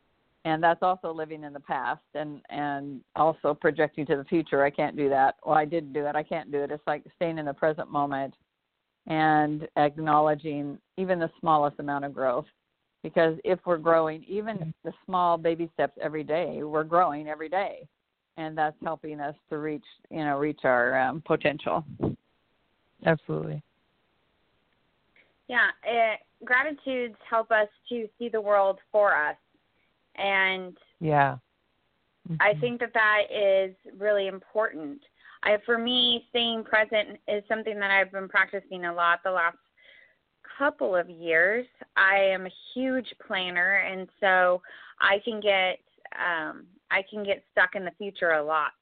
and 0.45 0.63
that's 0.63 0.83
also 0.83 1.13
living 1.13 1.45
in 1.45 1.53
the 1.53 1.61
past 1.61 2.03
and 2.15 2.41
and 2.51 3.01
also 3.17 3.55
projecting 3.55 4.07
to 4.07 4.17
the 4.17 4.25
future. 4.25 4.65
I 4.65 4.71
can't 4.71 4.97
do 4.97 5.09
that. 5.09 5.37
Well, 5.45 5.57
I 5.57 5.65
didn't 5.65 5.93
do 5.93 6.07
it. 6.07 6.17
I 6.17 6.23
can't 6.23 6.53
do 6.53 6.63
it. 6.63 6.71
It's 6.71 6.87
like 6.87 7.05
staying 7.17 7.39
in 7.39 7.47
the 7.47 7.55
present 7.55 7.91
moment 7.91 8.35
and 9.07 9.69
acknowledging 9.77 10.79
even 10.97 11.19
the 11.19 11.31
smallest 11.41 11.79
amount 11.79 12.05
of 12.05 12.15
growth. 12.15 12.47
Because 13.03 13.37
if 13.45 13.59
we're 13.67 13.77
growing, 13.77 14.25
even 14.25 14.73
the 14.83 14.93
small 15.05 15.37
baby 15.37 15.71
steps 15.75 15.99
every 16.01 16.25
day, 16.25 16.63
we're 16.63 16.85
growing 16.85 17.29
every 17.29 17.51
day 17.51 17.87
and 18.37 18.57
that's 18.57 18.77
helping 18.83 19.21
us 19.21 19.35
to 19.49 19.59
reach 19.59 19.85
you 20.11 20.25
know 20.25 20.39
reach 20.39 20.61
our 20.65 20.99
um, 20.99 21.23
potential 21.27 21.85
absolutely 23.07 23.63
yeah 25.49 25.69
it, 25.85 26.21
gratitudes 26.45 27.17
help 27.29 27.51
us 27.51 27.69
to 27.89 28.09
see 28.19 28.29
the 28.29 28.41
world 28.41 28.79
for 28.91 29.15
us 29.15 29.37
and 30.16 30.77
yeah 31.00 31.37
mm-hmm. 32.29 32.37
i 32.40 32.55
think 32.61 32.81
that 32.81 32.92
that 32.94 33.22
is 33.31 33.74
really 33.98 34.27
important 34.27 35.00
I, 35.42 35.59
for 35.66 35.77
me 35.77 36.24
staying 36.31 36.64
present 36.64 37.20
is 37.29 37.42
something 37.48 37.79
that 37.79 37.90
i've 37.90 38.12
been 38.12 38.29
practicing 38.29 38.87
a 38.87 38.94
lot 38.94 39.20
the 39.24 39.31
last 39.31 39.57
couple 40.59 40.94
of 40.94 41.09
years 41.11 41.66
i 41.96 42.16
am 42.16 42.46
a 42.46 42.53
huge 42.74 43.12
planner 43.27 43.77
and 43.77 44.09
so 44.20 44.62
i 45.00 45.18
can 45.24 45.40
get 45.40 45.79
um 46.14 46.66
I 46.94 47.03
can 47.11 47.24
get 47.24 47.42
stuck 47.53 47.74
in 47.74 47.85
the 47.85 47.90
future 47.98 48.33
a 48.33 48.42
lot. 48.42 48.72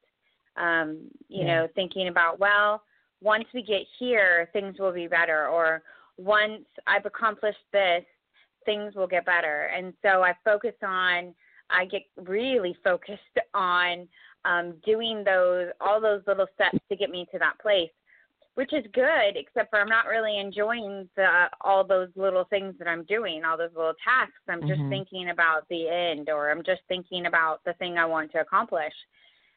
Um, 0.56 1.08
you 1.28 1.44
yeah. 1.44 1.60
know, 1.60 1.68
thinking 1.74 2.08
about, 2.08 2.38
well, 2.38 2.82
once 3.22 3.46
we 3.54 3.62
get 3.62 3.82
here, 3.98 4.50
things 4.52 4.78
will 4.78 4.92
be 4.92 5.06
better, 5.06 5.48
or 5.48 5.82
once 6.18 6.64
I've 6.86 7.06
accomplished 7.06 7.64
this, 7.72 8.04
things 8.64 8.94
will 8.94 9.06
get 9.06 9.26
better. 9.26 9.70
And 9.76 9.92
so 10.02 10.22
I 10.22 10.34
focus 10.44 10.74
on, 10.82 11.34
I 11.70 11.84
get 11.86 12.02
really 12.16 12.76
focused 12.84 13.20
on 13.54 14.08
um, 14.44 14.74
doing 14.84 15.22
those, 15.24 15.68
all 15.80 16.00
those 16.00 16.22
little 16.26 16.46
steps 16.54 16.78
to 16.88 16.96
get 16.96 17.10
me 17.10 17.26
to 17.32 17.38
that 17.38 17.58
place 17.60 17.90
which 18.54 18.72
is 18.72 18.84
good, 18.92 19.36
except 19.36 19.70
for 19.70 19.80
I'm 19.80 19.88
not 19.88 20.06
really 20.06 20.38
enjoying 20.38 21.08
the 21.16 21.46
all 21.62 21.84
those 21.84 22.08
little 22.16 22.44
things 22.44 22.74
that 22.78 22.88
I'm 22.88 23.04
doing, 23.04 23.44
all 23.44 23.56
those 23.56 23.70
little 23.74 23.94
tasks. 24.04 24.34
I'm 24.48 24.60
just 24.62 24.80
mm-hmm. 24.80 24.90
thinking 24.90 25.30
about 25.30 25.66
the 25.70 25.88
end, 25.88 26.28
or 26.28 26.50
I'm 26.50 26.62
just 26.62 26.82
thinking 26.88 27.26
about 27.26 27.60
the 27.64 27.72
thing 27.74 27.96
I 27.96 28.04
want 28.04 28.30
to 28.32 28.40
accomplish. 28.40 28.92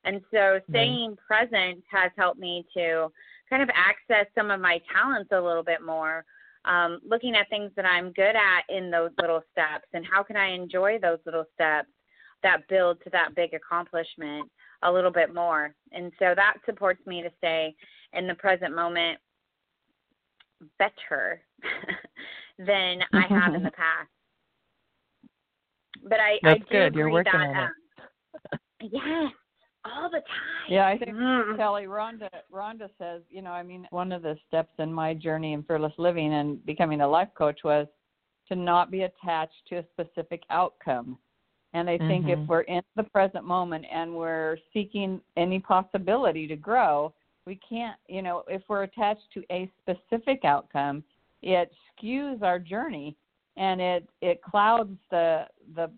And 0.06 0.22
so, 0.32 0.60
staying 0.70 1.12
mm-hmm. 1.12 1.28
present 1.28 1.84
has 1.92 2.12
helped 2.18 2.40
me 2.40 2.66
to 2.76 3.12
kind 3.50 3.62
of 3.62 3.70
access 3.74 4.28
some 4.34 4.50
of 4.50 4.62
my 4.62 4.80
talents 4.94 5.32
a 5.32 5.42
little 5.42 5.64
bit 5.64 5.82
more. 5.86 6.24
Um, 6.66 7.00
looking 7.08 7.36
at 7.36 7.50
things 7.50 7.72
that 7.76 7.86
I'm 7.86 8.12
good 8.14 8.36
at 8.36 8.64
in 8.70 8.90
those 8.90 9.12
little 9.22 9.42
steps, 9.52 9.88
and 9.94 10.06
how 10.06 10.24
can 10.24 10.36
I 10.36 10.48
enjoy 10.50 10.98
those 11.00 11.20
little 11.26 11.46
steps 11.54 11.90
that 12.44 12.68
build 12.70 12.98
to 13.04 13.10
that 13.12 13.36
big 13.36 13.54
accomplishment 13.54 14.50
a 14.84 14.92
little 14.92 15.12
bit 15.12 15.34
more. 15.34 15.74
And 15.92 16.12
so 16.20 16.34
that 16.36 16.56
supports 16.66 17.06
me 17.06 17.22
to 17.22 17.32
stay 17.38 17.76
in 18.14 18.28
the 18.28 18.36
present 18.36 18.76
moment 18.76 19.20
better 20.78 21.42
than 22.60 23.00
I 23.14 23.22
have 23.30 23.56
in 23.56 23.64
the 23.64 23.72
past. 23.72 24.10
But 26.04 26.20
I, 26.20 26.38
That's 26.44 26.56
I 26.56 26.58
do 26.60 26.66
good. 26.70 26.96
You're 26.96 27.10
working 27.10 27.32
that, 27.34 27.50
on 27.50 27.58
um, 27.58 27.72
it. 28.54 28.60
yes, 28.92 29.32
all 29.86 30.10
the 30.10 30.18
time. 30.18 30.70
Yeah, 30.70 30.88
I 30.88 30.98
think 30.98 31.16
mm. 31.16 31.58
Kelly 31.58 31.84
Rhonda 31.84 32.30
Rhonda 32.54 32.90
says, 32.98 33.22
you 33.30 33.42
know, 33.42 33.52
I 33.52 33.64
mean, 33.64 33.88
one 33.92 34.12
of 34.12 34.22
the 34.22 34.36
steps 34.48 34.74
in 34.80 34.92
my 34.92 35.14
journey 35.14 35.54
in 35.54 35.64
fearless 35.64 35.94
living 35.98 36.34
and 36.34 36.64
becoming 36.66 37.02
a 37.02 37.08
life 37.08 37.30
coach 37.38 37.60
was 37.64 37.88
to 38.50 38.56
not 38.56 38.92
be 38.92 39.04
attached 39.04 39.54
to 39.70 39.78
a 39.78 39.86
specific 39.94 40.44
outcome. 40.50 41.18
And 41.74 41.90
I 41.90 41.98
think 41.98 42.26
mm-hmm. 42.26 42.44
if 42.44 42.48
we're 42.48 42.62
in 42.62 42.82
the 42.96 43.04
present 43.04 43.44
moment 43.44 43.86
and 43.92 44.16
we're 44.16 44.58
seeking 44.72 45.20
any 45.36 45.60
possibility 45.60 46.48
to 46.48 46.56
grow, 46.56 47.14
we 47.46 47.60
can't, 47.68 47.98
you 48.08 48.22
know, 48.22 48.44
if 48.48 48.62
we're 48.70 48.84
attached 48.84 49.28
to 49.34 49.44
a 49.52 49.70
specific 49.82 50.46
outcome, 50.46 51.04
it 51.42 51.72
skews 52.02 52.42
our 52.42 52.60
journey 52.60 53.16
and 53.58 53.80
it 53.80 54.10
it 54.22 54.42
clouds 54.42 54.98
the 55.12 55.46
the 55.76 55.92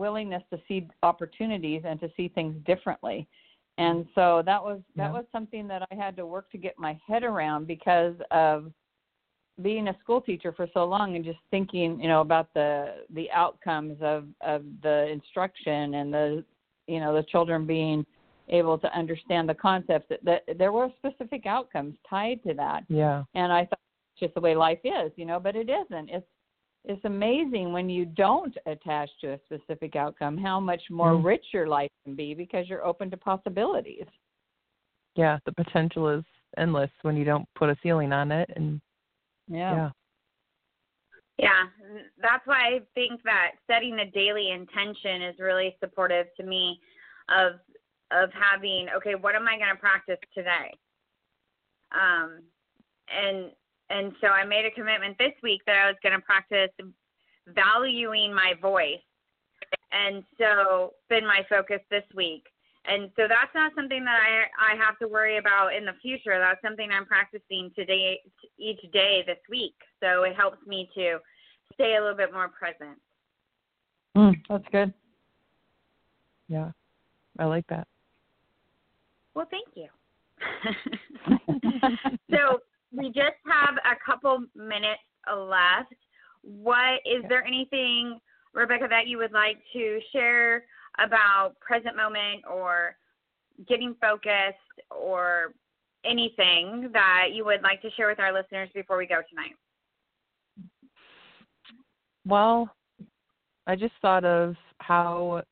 willingness 0.00 0.42
to 0.50 0.60
see 0.66 0.88
opportunities 1.02 1.82
and 1.84 2.00
to 2.00 2.10
see 2.16 2.28
things 2.28 2.56
differently. 2.66 3.28
Mm-hmm. 3.78 3.98
And 3.98 4.06
so 4.14 4.42
that 4.46 4.62
was 4.62 4.80
that 4.96 5.08
yeah. 5.08 5.12
was 5.12 5.24
something 5.30 5.68
that 5.68 5.86
I 5.90 5.94
had 5.94 6.16
to 6.16 6.26
work 6.26 6.50
to 6.52 6.58
get 6.58 6.78
my 6.78 6.98
head 7.06 7.22
around 7.22 7.66
because 7.66 8.14
of 8.30 8.72
being 9.62 9.88
a 9.88 9.96
school 10.00 10.20
teacher 10.20 10.52
for 10.52 10.66
so 10.72 10.84
long 10.84 11.16
and 11.16 11.24
just 11.24 11.38
thinking, 11.50 12.00
you 12.00 12.08
know, 12.08 12.20
about 12.20 12.52
the 12.54 13.04
the 13.14 13.30
outcomes 13.30 13.98
of 14.00 14.24
of 14.40 14.64
the 14.82 15.08
instruction 15.08 15.94
and 15.94 16.12
the 16.12 16.44
you 16.86 17.00
know 17.00 17.14
the 17.14 17.22
children 17.24 17.66
being 17.66 18.04
able 18.50 18.76
to 18.78 18.98
understand 18.98 19.48
the 19.48 19.54
concepts 19.54 20.06
that, 20.08 20.24
that 20.24 20.58
there 20.58 20.72
were 20.72 20.88
specific 20.98 21.46
outcomes 21.46 21.94
tied 22.08 22.42
to 22.42 22.54
that. 22.54 22.84
Yeah. 22.88 23.22
And 23.34 23.52
I 23.52 23.64
thought 23.64 23.78
it's 24.12 24.20
just 24.20 24.34
the 24.34 24.40
way 24.40 24.56
life 24.56 24.80
is, 24.84 25.12
you 25.16 25.24
know, 25.24 25.38
but 25.38 25.54
it 25.54 25.70
isn't. 25.70 26.10
It's 26.10 26.26
it's 26.84 27.04
amazing 27.04 27.72
when 27.72 27.90
you 27.90 28.04
don't 28.06 28.56
attach 28.66 29.10
to 29.20 29.32
a 29.32 29.40
specific 29.44 29.96
outcome 29.96 30.38
how 30.38 30.58
much 30.58 30.82
more 30.90 31.12
mm. 31.12 31.24
rich 31.24 31.44
your 31.52 31.66
life 31.66 31.90
can 32.04 32.14
be 32.14 32.34
because 32.34 32.68
you're 32.68 32.84
open 32.84 33.10
to 33.10 33.16
possibilities. 33.16 34.06
Yeah, 35.14 35.38
the 35.44 35.52
potential 35.52 36.08
is 36.08 36.24
endless 36.56 36.90
when 37.02 37.16
you 37.16 37.24
don't 37.24 37.46
put 37.54 37.68
a 37.68 37.76
ceiling 37.82 38.12
on 38.12 38.32
it 38.32 38.50
and 38.56 38.80
yeah. 39.48 39.74
yeah. 39.74 39.90
Yeah, 41.38 41.64
that's 42.20 42.46
why 42.46 42.58
I 42.58 42.80
think 42.94 43.22
that 43.24 43.52
setting 43.66 43.98
a 43.98 44.10
daily 44.10 44.50
intention 44.50 45.22
is 45.22 45.36
really 45.38 45.74
supportive 45.80 46.26
to 46.36 46.44
me 46.44 46.78
of 47.30 47.54
of 48.12 48.28
having 48.32 48.88
okay, 48.96 49.14
what 49.14 49.34
am 49.34 49.48
I 49.48 49.56
going 49.56 49.70
to 49.74 49.80
practice 49.80 50.18
today? 50.34 50.76
Um, 51.92 52.42
and 53.08 53.52
and 53.90 54.12
so 54.20 54.28
I 54.28 54.44
made 54.44 54.64
a 54.64 54.70
commitment 54.70 55.18
this 55.18 55.34
week 55.42 55.62
that 55.66 55.76
I 55.76 55.86
was 55.86 55.96
going 56.02 56.14
to 56.14 56.24
practice 56.24 56.70
valuing 57.48 58.32
my 58.32 58.54
voice. 58.62 59.02
And 59.92 60.24
so 60.38 60.94
been 61.08 61.26
my 61.26 61.44
focus 61.48 61.80
this 61.90 62.04
week. 62.14 62.44
And 62.86 63.10
so 63.16 63.24
that's 63.28 63.54
not 63.54 63.72
something 63.74 64.04
that 64.04 64.18
I 64.20 64.72
I 64.72 64.76
have 64.76 64.98
to 65.00 65.08
worry 65.08 65.36
about 65.36 65.74
in 65.74 65.84
the 65.84 65.92
future. 66.00 66.38
That's 66.38 66.62
something 66.62 66.88
I'm 66.90 67.04
practicing 67.04 67.70
today 67.76 68.20
each 68.58 68.80
day 68.92 69.22
this 69.26 69.38
week. 69.50 69.74
So 70.00 70.22
it 70.22 70.34
helps 70.34 70.64
me 70.66 70.88
to 70.94 71.18
stay 71.74 71.96
a 71.96 72.00
little 72.00 72.16
bit 72.16 72.32
more 72.32 72.48
present. 72.48 72.98
Mm, 74.16 74.34
that's 74.48 74.64
good. 74.72 74.94
Yeah. 76.48 76.70
I 77.38 77.44
like 77.44 77.66
that. 77.68 77.86
Well, 79.34 79.46
thank 79.50 79.68
you. 79.74 79.88
so 82.30 82.60
we 82.92 83.06
just 83.06 83.36
have 83.46 83.76
a 83.84 83.96
couple 84.04 84.44
minutes 84.54 85.00
left. 85.34 85.94
What 86.42 87.00
is 87.04 87.22
there 87.28 87.44
anything, 87.44 88.18
Rebecca, 88.54 88.86
that 88.88 89.06
you 89.06 89.18
would 89.18 89.32
like 89.32 89.58
to 89.72 90.00
share 90.12 90.64
about 90.98 91.52
present 91.60 91.96
moment 91.96 92.42
or 92.50 92.96
getting 93.68 93.94
focused 94.00 94.56
or 94.90 95.52
anything 96.04 96.90
that 96.92 97.28
you 97.32 97.44
would 97.44 97.62
like 97.62 97.82
to 97.82 97.90
share 97.92 98.08
with 98.08 98.18
our 98.18 98.32
listeners 98.32 98.68
before 98.74 98.96
we 98.96 99.06
go 99.06 99.20
tonight? 99.28 99.54
Well, 102.26 102.70
I 103.66 103.76
just 103.76 103.94
thought 104.02 104.24
of 104.24 104.56
how 104.78 105.42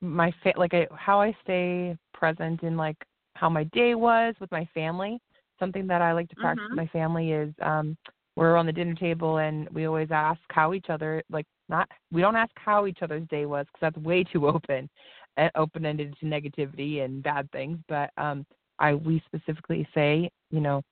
my 0.00 0.32
fa- 0.42 0.54
like 0.56 0.74
I, 0.74 0.86
how 0.94 1.20
I 1.20 1.36
stay 1.42 1.96
present 2.14 2.62
in 2.62 2.76
like 2.76 2.96
how 3.34 3.48
my 3.48 3.64
day 3.64 3.94
was 3.94 4.34
with 4.40 4.50
my 4.50 4.68
family. 4.74 5.20
Something 5.60 5.86
that 5.86 6.02
I 6.02 6.12
like 6.12 6.28
to 6.30 6.36
practice 6.36 6.64
Mhm. 6.64 6.70
with 6.70 6.76
my 6.78 6.86
family 6.88 7.32
is 7.32 7.54
um 7.62 7.96
we're 8.36 8.56
on 8.56 8.66
the 8.66 8.72
dinner 8.72 8.94
table 8.94 9.38
and 9.38 9.68
we 9.70 9.84
always 9.84 10.10
ask 10.10 10.40
how 10.48 10.72
each 10.72 10.88
other 10.88 11.22
like 11.30 11.46
not 11.68 11.88
we 12.10 12.20
don't 12.22 12.36
ask 12.36 12.52
how 12.56 12.86
each 12.86 13.02
other's 13.02 13.26
day 13.28 13.44
was 13.46 13.66
because 13.66 13.92
that's 13.92 14.04
way 14.04 14.24
too 14.24 14.46
open 14.54 14.88
uh, 15.36 15.48
open 15.54 15.84
ended 15.84 16.14
to 16.18 16.26
negativity 16.26 17.04
and 17.04 17.22
bad 17.22 17.50
things 17.52 17.78
but 17.88 18.10
um 18.16 18.46
i 18.78 18.94
we 18.94 19.22
specifically 19.26 19.86
say 19.94 20.30
you 20.50 20.60
know 20.60 20.82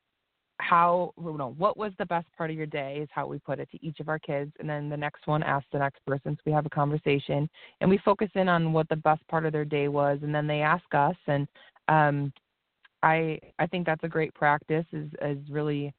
how 0.60 1.12
you 1.18 1.38
know 1.38 1.54
what 1.56 1.76
was 1.76 1.92
the 1.98 2.06
best 2.06 2.26
part 2.36 2.50
of 2.50 2.56
your 2.56 2.66
day 2.66 2.98
is 3.00 3.08
how 3.12 3.26
we 3.26 3.38
put 3.38 3.60
it 3.60 3.70
to 3.70 3.84
each 3.84 4.00
of 4.00 4.08
our 4.08 4.18
kids 4.18 4.52
and 4.58 4.68
then 4.68 4.88
the 4.88 4.96
next 4.96 5.26
one 5.26 5.42
asks 5.42 5.68
the 5.72 5.78
next 5.78 6.04
person 6.04 6.34
so 6.34 6.42
we 6.44 6.52
have 6.52 6.66
a 6.66 6.70
conversation 6.70 7.48
and 7.80 7.88
we 7.88 7.98
focus 7.98 8.28
in 8.34 8.48
on 8.48 8.72
what 8.72 8.88
the 8.88 8.96
best 8.96 9.26
part 9.28 9.46
of 9.46 9.52
their 9.52 9.64
day 9.64 9.88
was 9.88 10.18
and 10.22 10.34
then 10.34 10.46
they 10.46 10.60
ask 10.60 10.84
us 10.92 11.16
and 11.28 11.46
um 11.88 12.32
i 13.02 13.38
i 13.58 13.66
think 13.66 13.86
that's 13.86 14.04
a 14.04 14.08
great 14.08 14.34
practice 14.34 14.86
is 14.92 15.08
is 15.22 15.38
really 15.50 15.92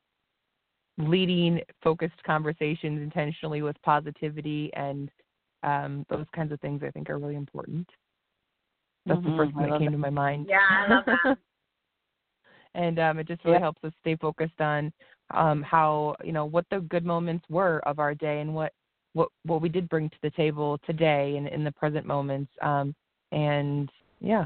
leading 0.98 1.62
focused 1.82 2.22
conversations 2.26 3.02
intentionally 3.02 3.62
with 3.62 3.76
positivity 3.84 4.70
and 4.74 5.10
um 5.64 6.06
those 6.10 6.26
kinds 6.36 6.52
of 6.52 6.60
things 6.60 6.82
i 6.86 6.92
think 6.92 7.10
are 7.10 7.18
really 7.18 7.36
important. 7.36 7.88
That's 9.06 9.22
Mhm, 9.22 9.32
the 9.32 9.38
first 9.38 9.56
thing 9.56 9.64
that 9.72 9.80
came 9.80 9.92
to 9.92 9.98
my 9.98 10.10
mind. 10.10 10.48
Yeah, 10.50 10.60
I 10.70 10.88
love 10.94 11.04
that. 11.06 11.38
and 12.76 13.00
um, 13.00 13.20
it 13.20 13.28
just 13.28 13.44
really 13.44 13.56
Yep. 13.56 13.62
helps 13.62 13.84
us 13.84 13.94
stay 14.02 14.16
focused 14.16 14.60
on 14.60 14.92
um, 15.32 15.62
how 15.64 16.16
you 16.24 16.32
know 16.32 16.46
what 16.46 16.66
the 16.70 16.80
good 16.82 17.06
moments 17.06 17.46
were 17.50 17.80
of 17.88 18.00
our 18.00 18.14
day 18.14 18.42
and 18.42 18.54
what 18.54 18.74
what 19.14 19.30
what 19.46 19.62
we 19.62 19.70
did 19.70 19.90
bring 19.90 20.10
to 20.10 20.18
the 20.22 20.32
table 20.32 20.78
today 20.86 21.36
and 21.38 21.48
in 21.48 21.64
the 21.64 21.72
present 21.72 22.06
moments 22.06 22.52
um, 22.62 22.94
and 23.32 23.90
yeah 24.22 24.46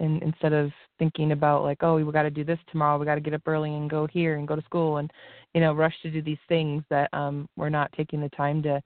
and 0.00 0.22
instead 0.22 0.52
of 0.52 0.70
thinking 0.98 1.32
about 1.32 1.62
like 1.62 1.78
oh 1.82 1.96
we 1.96 2.12
got 2.12 2.22
to 2.22 2.30
do 2.30 2.44
this 2.44 2.58
tomorrow 2.70 2.98
we 2.98 3.06
got 3.06 3.14
to 3.14 3.20
get 3.20 3.34
up 3.34 3.42
early 3.46 3.74
and 3.74 3.88
go 3.88 4.06
here 4.06 4.36
and 4.36 4.48
go 4.48 4.56
to 4.56 4.62
school 4.62 4.96
and 4.98 5.10
you 5.54 5.60
know 5.60 5.72
rush 5.72 5.94
to 6.02 6.10
do 6.10 6.20
these 6.22 6.38
things 6.48 6.82
that 6.90 7.08
um, 7.12 7.46
we're 7.56 7.68
not 7.68 7.92
taking 7.96 8.20
the 8.20 8.28
time 8.30 8.62
to 8.62 8.80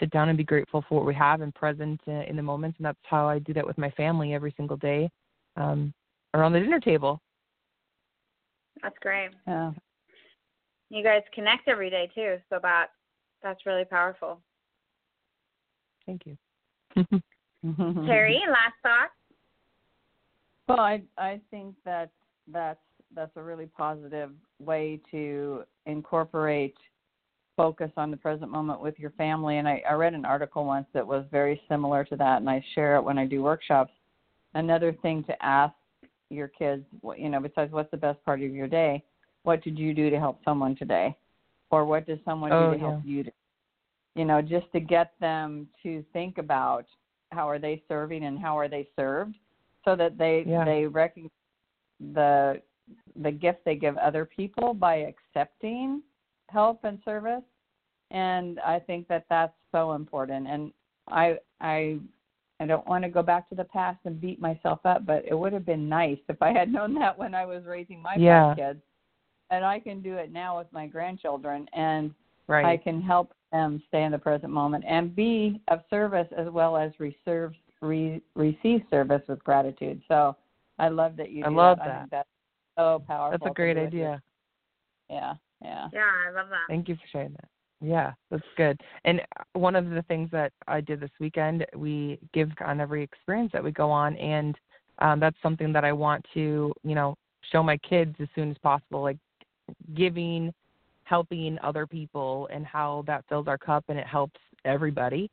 sit 0.00 0.10
down 0.10 0.28
and 0.28 0.38
be 0.38 0.44
grateful 0.44 0.84
for 0.88 0.96
what 0.96 1.06
we 1.06 1.14
have 1.14 1.40
and 1.40 1.54
present 1.54 2.00
uh, 2.08 2.22
in 2.28 2.36
the 2.36 2.42
moments 2.42 2.76
and 2.78 2.86
that's 2.86 2.98
how 3.04 3.28
I 3.28 3.38
do 3.40 3.52
that 3.54 3.66
with 3.66 3.78
my 3.78 3.90
family 3.90 4.34
every 4.34 4.54
single 4.56 4.76
day 4.76 5.10
um, 5.56 5.92
around 6.34 6.52
the 6.52 6.60
dinner 6.60 6.80
table 6.80 7.20
That's 8.82 8.98
great. 9.00 9.30
Yeah. 9.46 9.72
You 10.90 11.02
guys 11.02 11.22
connect 11.34 11.68
every 11.68 11.88
day 11.88 12.10
too, 12.14 12.36
so 12.50 12.58
that 12.62 12.88
that's 13.42 13.64
really 13.64 13.84
powerful. 13.84 14.40
Thank 16.06 16.22
you. 16.26 16.36
Terry, 18.06 18.40
last 18.48 18.74
thoughts? 18.82 19.12
Well, 20.68 20.80
I 20.80 21.02
I 21.18 21.40
think 21.50 21.74
that 21.84 22.10
that's 22.50 22.80
that's 23.14 23.36
a 23.36 23.42
really 23.42 23.66
positive 23.66 24.30
way 24.58 25.00
to 25.10 25.64
incorporate 25.86 26.76
focus 27.56 27.90
on 27.96 28.10
the 28.10 28.16
present 28.16 28.50
moment 28.50 28.80
with 28.80 28.98
your 28.98 29.10
family. 29.10 29.58
And 29.58 29.68
I, 29.68 29.82
I 29.88 29.92
read 29.92 30.14
an 30.14 30.24
article 30.24 30.64
once 30.64 30.86
that 30.94 31.06
was 31.06 31.24
very 31.30 31.60
similar 31.68 32.04
to 32.04 32.16
that, 32.16 32.38
and 32.38 32.48
I 32.48 32.64
share 32.74 32.96
it 32.96 33.02
when 33.02 33.18
I 33.18 33.26
do 33.26 33.42
workshops. 33.42 33.92
Another 34.54 34.92
thing 35.02 35.22
to 35.24 35.44
ask 35.44 35.74
your 36.30 36.48
kids, 36.48 36.84
you 37.16 37.28
know, 37.28 37.40
besides 37.40 37.72
what's 37.72 37.90
the 37.90 37.96
best 37.96 38.24
part 38.24 38.40
of 38.42 38.50
your 38.54 38.68
day, 38.68 39.04
what 39.42 39.62
did 39.62 39.78
you 39.78 39.92
do 39.92 40.08
to 40.08 40.18
help 40.18 40.40
someone 40.44 40.74
today, 40.76 41.14
or 41.70 41.84
what 41.84 42.06
does 42.06 42.18
someone 42.24 42.52
Oh, 42.52 42.72
do 42.72 42.78
to 42.78 42.84
help 42.84 43.02
you? 43.04 43.24
To, 43.24 43.32
you 44.14 44.24
know, 44.24 44.40
just 44.40 44.70
to 44.72 44.80
get 44.80 45.12
them 45.20 45.68
to 45.82 46.02
think 46.12 46.38
about 46.38 46.86
how 47.32 47.48
are 47.48 47.58
they 47.58 47.82
serving 47.88 48.24
and 48.24 48.38
how 48.38 48.58
are 48.58 48.68
they 48.68 48.88
served, 48.96 49.36
so 49.84 49.96
that 49.96 50.18
they 50.18 50.44
Yeah. 50.46 50.64
they 50.64 50.86
recognize 50.86 51.30
the 52.14 52.60
the 53.16 53.30
gift 53.30 53.64
they 53.64 53.76
give 53.76 53.96
other 53.98 54.24
people 54.24 54.74
by 54.74 54.96
accepting 54.96 56.02
help 56.48 56.84
and 56.84 56.98
service 57.04 57.44
and 58.10 58.58
i 58.60 58.78
think 58.78 59.06
that 59.08 59.24
that's 59.30 59.54
so 59.70 59.92
important 59.92 60.46
and 60.48 60.72
i 61.08 61.38
i 61.60 61.98
i 62.60 62.66
don't 62.66 62.86
want 62.86 63.04
to 63.04 63.10
go 63.10 63.22
back 63.22 63.48
to 63.48 63.54
the 63.54 63.64
past 63.64 63.98
and 64.04 64.20
beat 64.20 64.40
myself 64.40 64.80
up 64.84 65.06
but 65.06 65.24
it 65.26 65.34
would 65.34 65.52
have 65.52 65.64
been 65.64 65.88
nice 65.88 66.18
if 66.28 66.40
i 66.42 66.52
had 66.52 66.72
known 66.76 66.94
that 66.94 67.16
when 67.16 67.34
i 67.34 67.44
was 67.46 67.64
raising 67.64 68.02
my 68.02 68.16
Yeah. 68.16 68.54
kids 68.54 68.80
and 69.50 69.64
i 69.64 69.78
can 69.78 70.02
do 70.02 70.16
it 70.16 70.32
now 70.32 70.58
with 70.58 70.70
my 70.72 70.86
grandchildren 70.86 71.68
and 71.72 72.12
Right. 72.48 72.66
I 72.66 72.76
can 72.76 73.00
help 73.00 73.32
them 73.52 73.82
stay 73.88 74.02
in 74.02 74.12
the 74.12 74.18
present 74.18 74.52
moment 74.52 74.84
and 74.86 75.14
be 75.14 75.60
of 75.68 75.80
service 75.88 76.26
as 76.36 76.48
well 76.50 76.76
as 76.76 76.90
reserve, 76.98 77.54
re, 77.82 78.22
receive 78.34 78.82
service 78.90 79.22
with 79.28 79.42
gratitude. 79.44 80.00
So 80.08 80.36
I 80.78 80.88
love 80.88 81.16
that 81.16 81.30
you 81.30 81.44
I 81.44 81.48
do 81.50 81.56
love 81.56 81.78
that. 81.78 81.86
I 81.86 81.90
that. 81.90 81.98
think 81.98 82.10
that's 82.10 82.28
so 82.78 83.04
powerful. 83.06 83.38
That's 83.38 83.50
a 83.50 83.54
great 83.54 83.74
do 83.74 83.80
with 83.80 83.88
idea. 83.88 84.22
Yeah, 85.10 85.34
yeah. 85.60 85.88
Yeah, 85.92 86.08
I 86.28 86.30
love 86.30 86.48
that. 86.48 86.60
Thank 86.68 86.88
you 86.88 86.94
for 86.94 87.02
sharing 87.10 87.32
that. 87.32 87.48
Yeah, 87.82 88.12
that's 88.30 88.42
good. 88.56 88.80
And 89.04 89.20
uh, 89.20 89.42
one 89.58 89.74
of 89.74 89.90
the 89.90 90.02
things 90.02 90.30
that 90.30 90.52
I 90.68 90.80
did 90.80 91.00
this 91.00 91.10
weekend, 91.18 91.66
we 91.76 92.18
give 92.32 92.50
on 92.64 92.80
every 92.80 93.02
experience 93.02 93.50
that 93.52 93.62
we 93.62 93.72
go 93.72 93.90
on, 93.90 94.16
and 94.16 94.56
um, 95.00 95.20
that's 95.20 95.36
something 95.42 95.72
that 95.72 95.84
I 95.84 95.92
want 95.92 96.24
to, 96.34 96.72
you 96.84 96.94
know, 96.94 97.16
show 97.50 97.62
my 97.62 97.76
kids 97.78 98.14
as 98.20 98.28
soon 98.34 98.52
as 98.52 98.58
possible, 98.58 99.02
like 99.02 99.18
giving, 99.94 100.54
helping 101.04 101.58
other 101.62 101.86
people, 101.86 102.48
and 102.52 102.64
how 102.64 103.02
that 103.08 103.24
fills 103.28 103.48
our 103.48 103.58
cup 103.58 103.84
and 103.88 103.98
it 103.98 104.06
helps 104.06 104.40
everybody, 104.64 105.28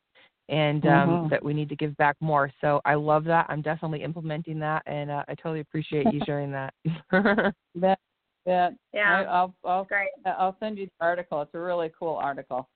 and 0.50 0.84
um, 0.86 1.08
Mhm. 1.08 1.30
that 1.30 1.42
we 1.42 1.54
need 1.54 1.68
to 1.68 1.76
give 1.76 1.96
back 1.96 2.16
more. 2.20 2.50
So 2.60 2.80
I 2.84 2.94
love 2.94 3.24
that. 3.24 3.46
I'm 3.48 3.62
definitely 3.62 4.02
implementing 4.02 4.58
that, 4.58 4.82
and 4.86 5.10
uh, 5.10 5.24
I 5.28 5.34
totally 5.36 5.60
appreciate 5.60 6.12
you 6.12 6.20
sharing 6.26 6.50
that. 6.50 6.74
That, 7.12 7.98
that, 8.46 8.74
Yeah. 8.92 9.20
I, 9.20 9.24
I'll, 9.24 9.54
I'll, 9.64 9.84
Great. 9.84 10.08
I'll 10.26 10.56
send 10.58 10.76
you 10.76 10.86
the 10.86 11.04
article. 11.04 11.40
It's 11.42 11.54
a 11.54 11.58
really 11.58 11.90
cool 11.96 12.16
article. 12.16 12.68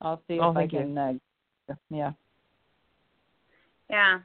I'll 0.00 0.22
see 0.28 0.38
Oh, 0.38 0.50
if 0.50 0.56
I 0.56 0.60
thank 0.60 0.72
you. 0.72 0.80
can. 0.80 0.98
Uh, 0.98 1.74
yeah. 1.90 2.12
Yeah. 3.90 4.20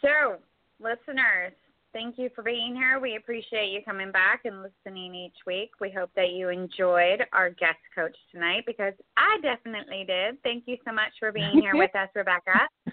So, 0.00 0.38
listeners, 0.80 1.52
thank 1.92 2.18
you 2.18 2.30
for 2.34 2.42
being 2.42 2.74
here. 2.74 2.98
We 3.00 3.16
appreciate 3.16 3.70
you 3.70 3.80
coming 3.84 4.12
back 4.12 4.42
and 4.44 4.62
listening 4.62 5.14
each 5.14 5.36
week. 5.46 5.70
We 5.80 5.90
hope 5.90 6.10
that 6.16 6.30
you 6.30 6.48
enjoyed 6.48 7.24
our 7.32 7.50
guest 7.50 7.78
coach 7.94 8.16
tonight 8.30 8.64
because 8.66 8.94
I 9.16 9.38
definitely 9.42 10.04
did. 10.06 10.42
Thank 10.42 10.64
you 10.66 10.76
so 10.86 10.92
much 10.92 11.12
for 11.18 11.32
being 11.32 11.60
here 11.60 11.76
with 11.76 11.94
us, 11.94 12.08
Rebecca. 12.14 12.68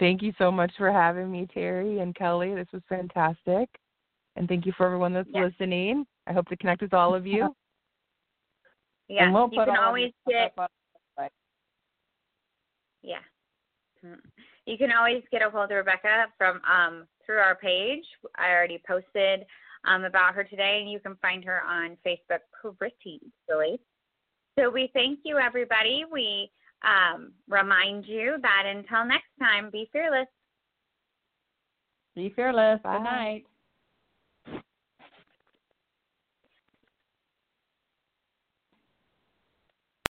Thank 0.00 0.22
you 0.22 0.32
so 0.38 0.50
much 0.50 0.72
for 0.76 0.90
having 0.90 1.30
me, 1.30 1.46
Terry 1.52 2.00
and 2.00 2.14
Kelly. 2.14 2.54
This 2.54 2.66
was 2.72 2.82
fantastic. 2.88 3.68
And 4.36 4.48
thank 4.48 4.64
you 4.64 4.72
for 4.76 4.86
everyone 4.86 5.12
that's 5.12 5.28
Yeah. 5.32 5.44
listening. 5.44 6.06
I 6.26 6.32
hope 6.32 6.48
to 6.48 6.56
connect 6.56 6.80
with 6.82 6.94
all 6.94 7.14
of 7.14 7.26
you. 7.26 7.54
Yeah, 9.08 9.30
we'll 9.30 9.50
you 9.52 9.62
can 9.62 9.76
always 9.76 10.10
get 10.26 10.52
stuff 10.54 10.64
up 10.64 10.72
on- 11.18 11.28
Yeah. 13.02 13.18
Mm. 14.02 14.20
You 14.64 14.78
can 14.78 14.90
always 14.92 15.22
get 15.30 15.42
a 15.42 15.50
hold 15.50 15.70
of 15.70 15.76
Rebecca 15.76 16.26
from 16.38 16.62
um, 16.64 17.06
through 17.24 17.38
our 17.38 17.54
page. 17.54 18.04
I 18.36 18.50
already 18.50 18.82
posted 18.86 19.46
um, 19.84 20.04
about 20.04 20.34
her 20.34 20.44
today, 20.44 20.78
and 20.80 20.90
you 20.90 21.00
can 21.00 21.16
find 21.22 21.44
her 21.44 21.62
on 21.62 21.96
Facebook 22.06 22.40
pretty 22.78 23.20
easily. 23.48 23.80
So 24.58 24.70
we 24.70 24.90
thank 24.92 25.20
you, 25.24 25.38
everybody. 25.38 26.04
We 26.10 26.50
um, 26.82 27.32
remind 27.48 28.06
you 28.06 28.36
that 28.42 28.64
until 28.66 29.04
next 29.04 29.30
time, 29.40 29.70
be 29.70 29.88
fearless. 29.92 30.28
Be 32.14 32.32
fearless. 32.34 32.80
Bye. 32.82 32.98
Good 32.98 33.04
night. 33.04 33.44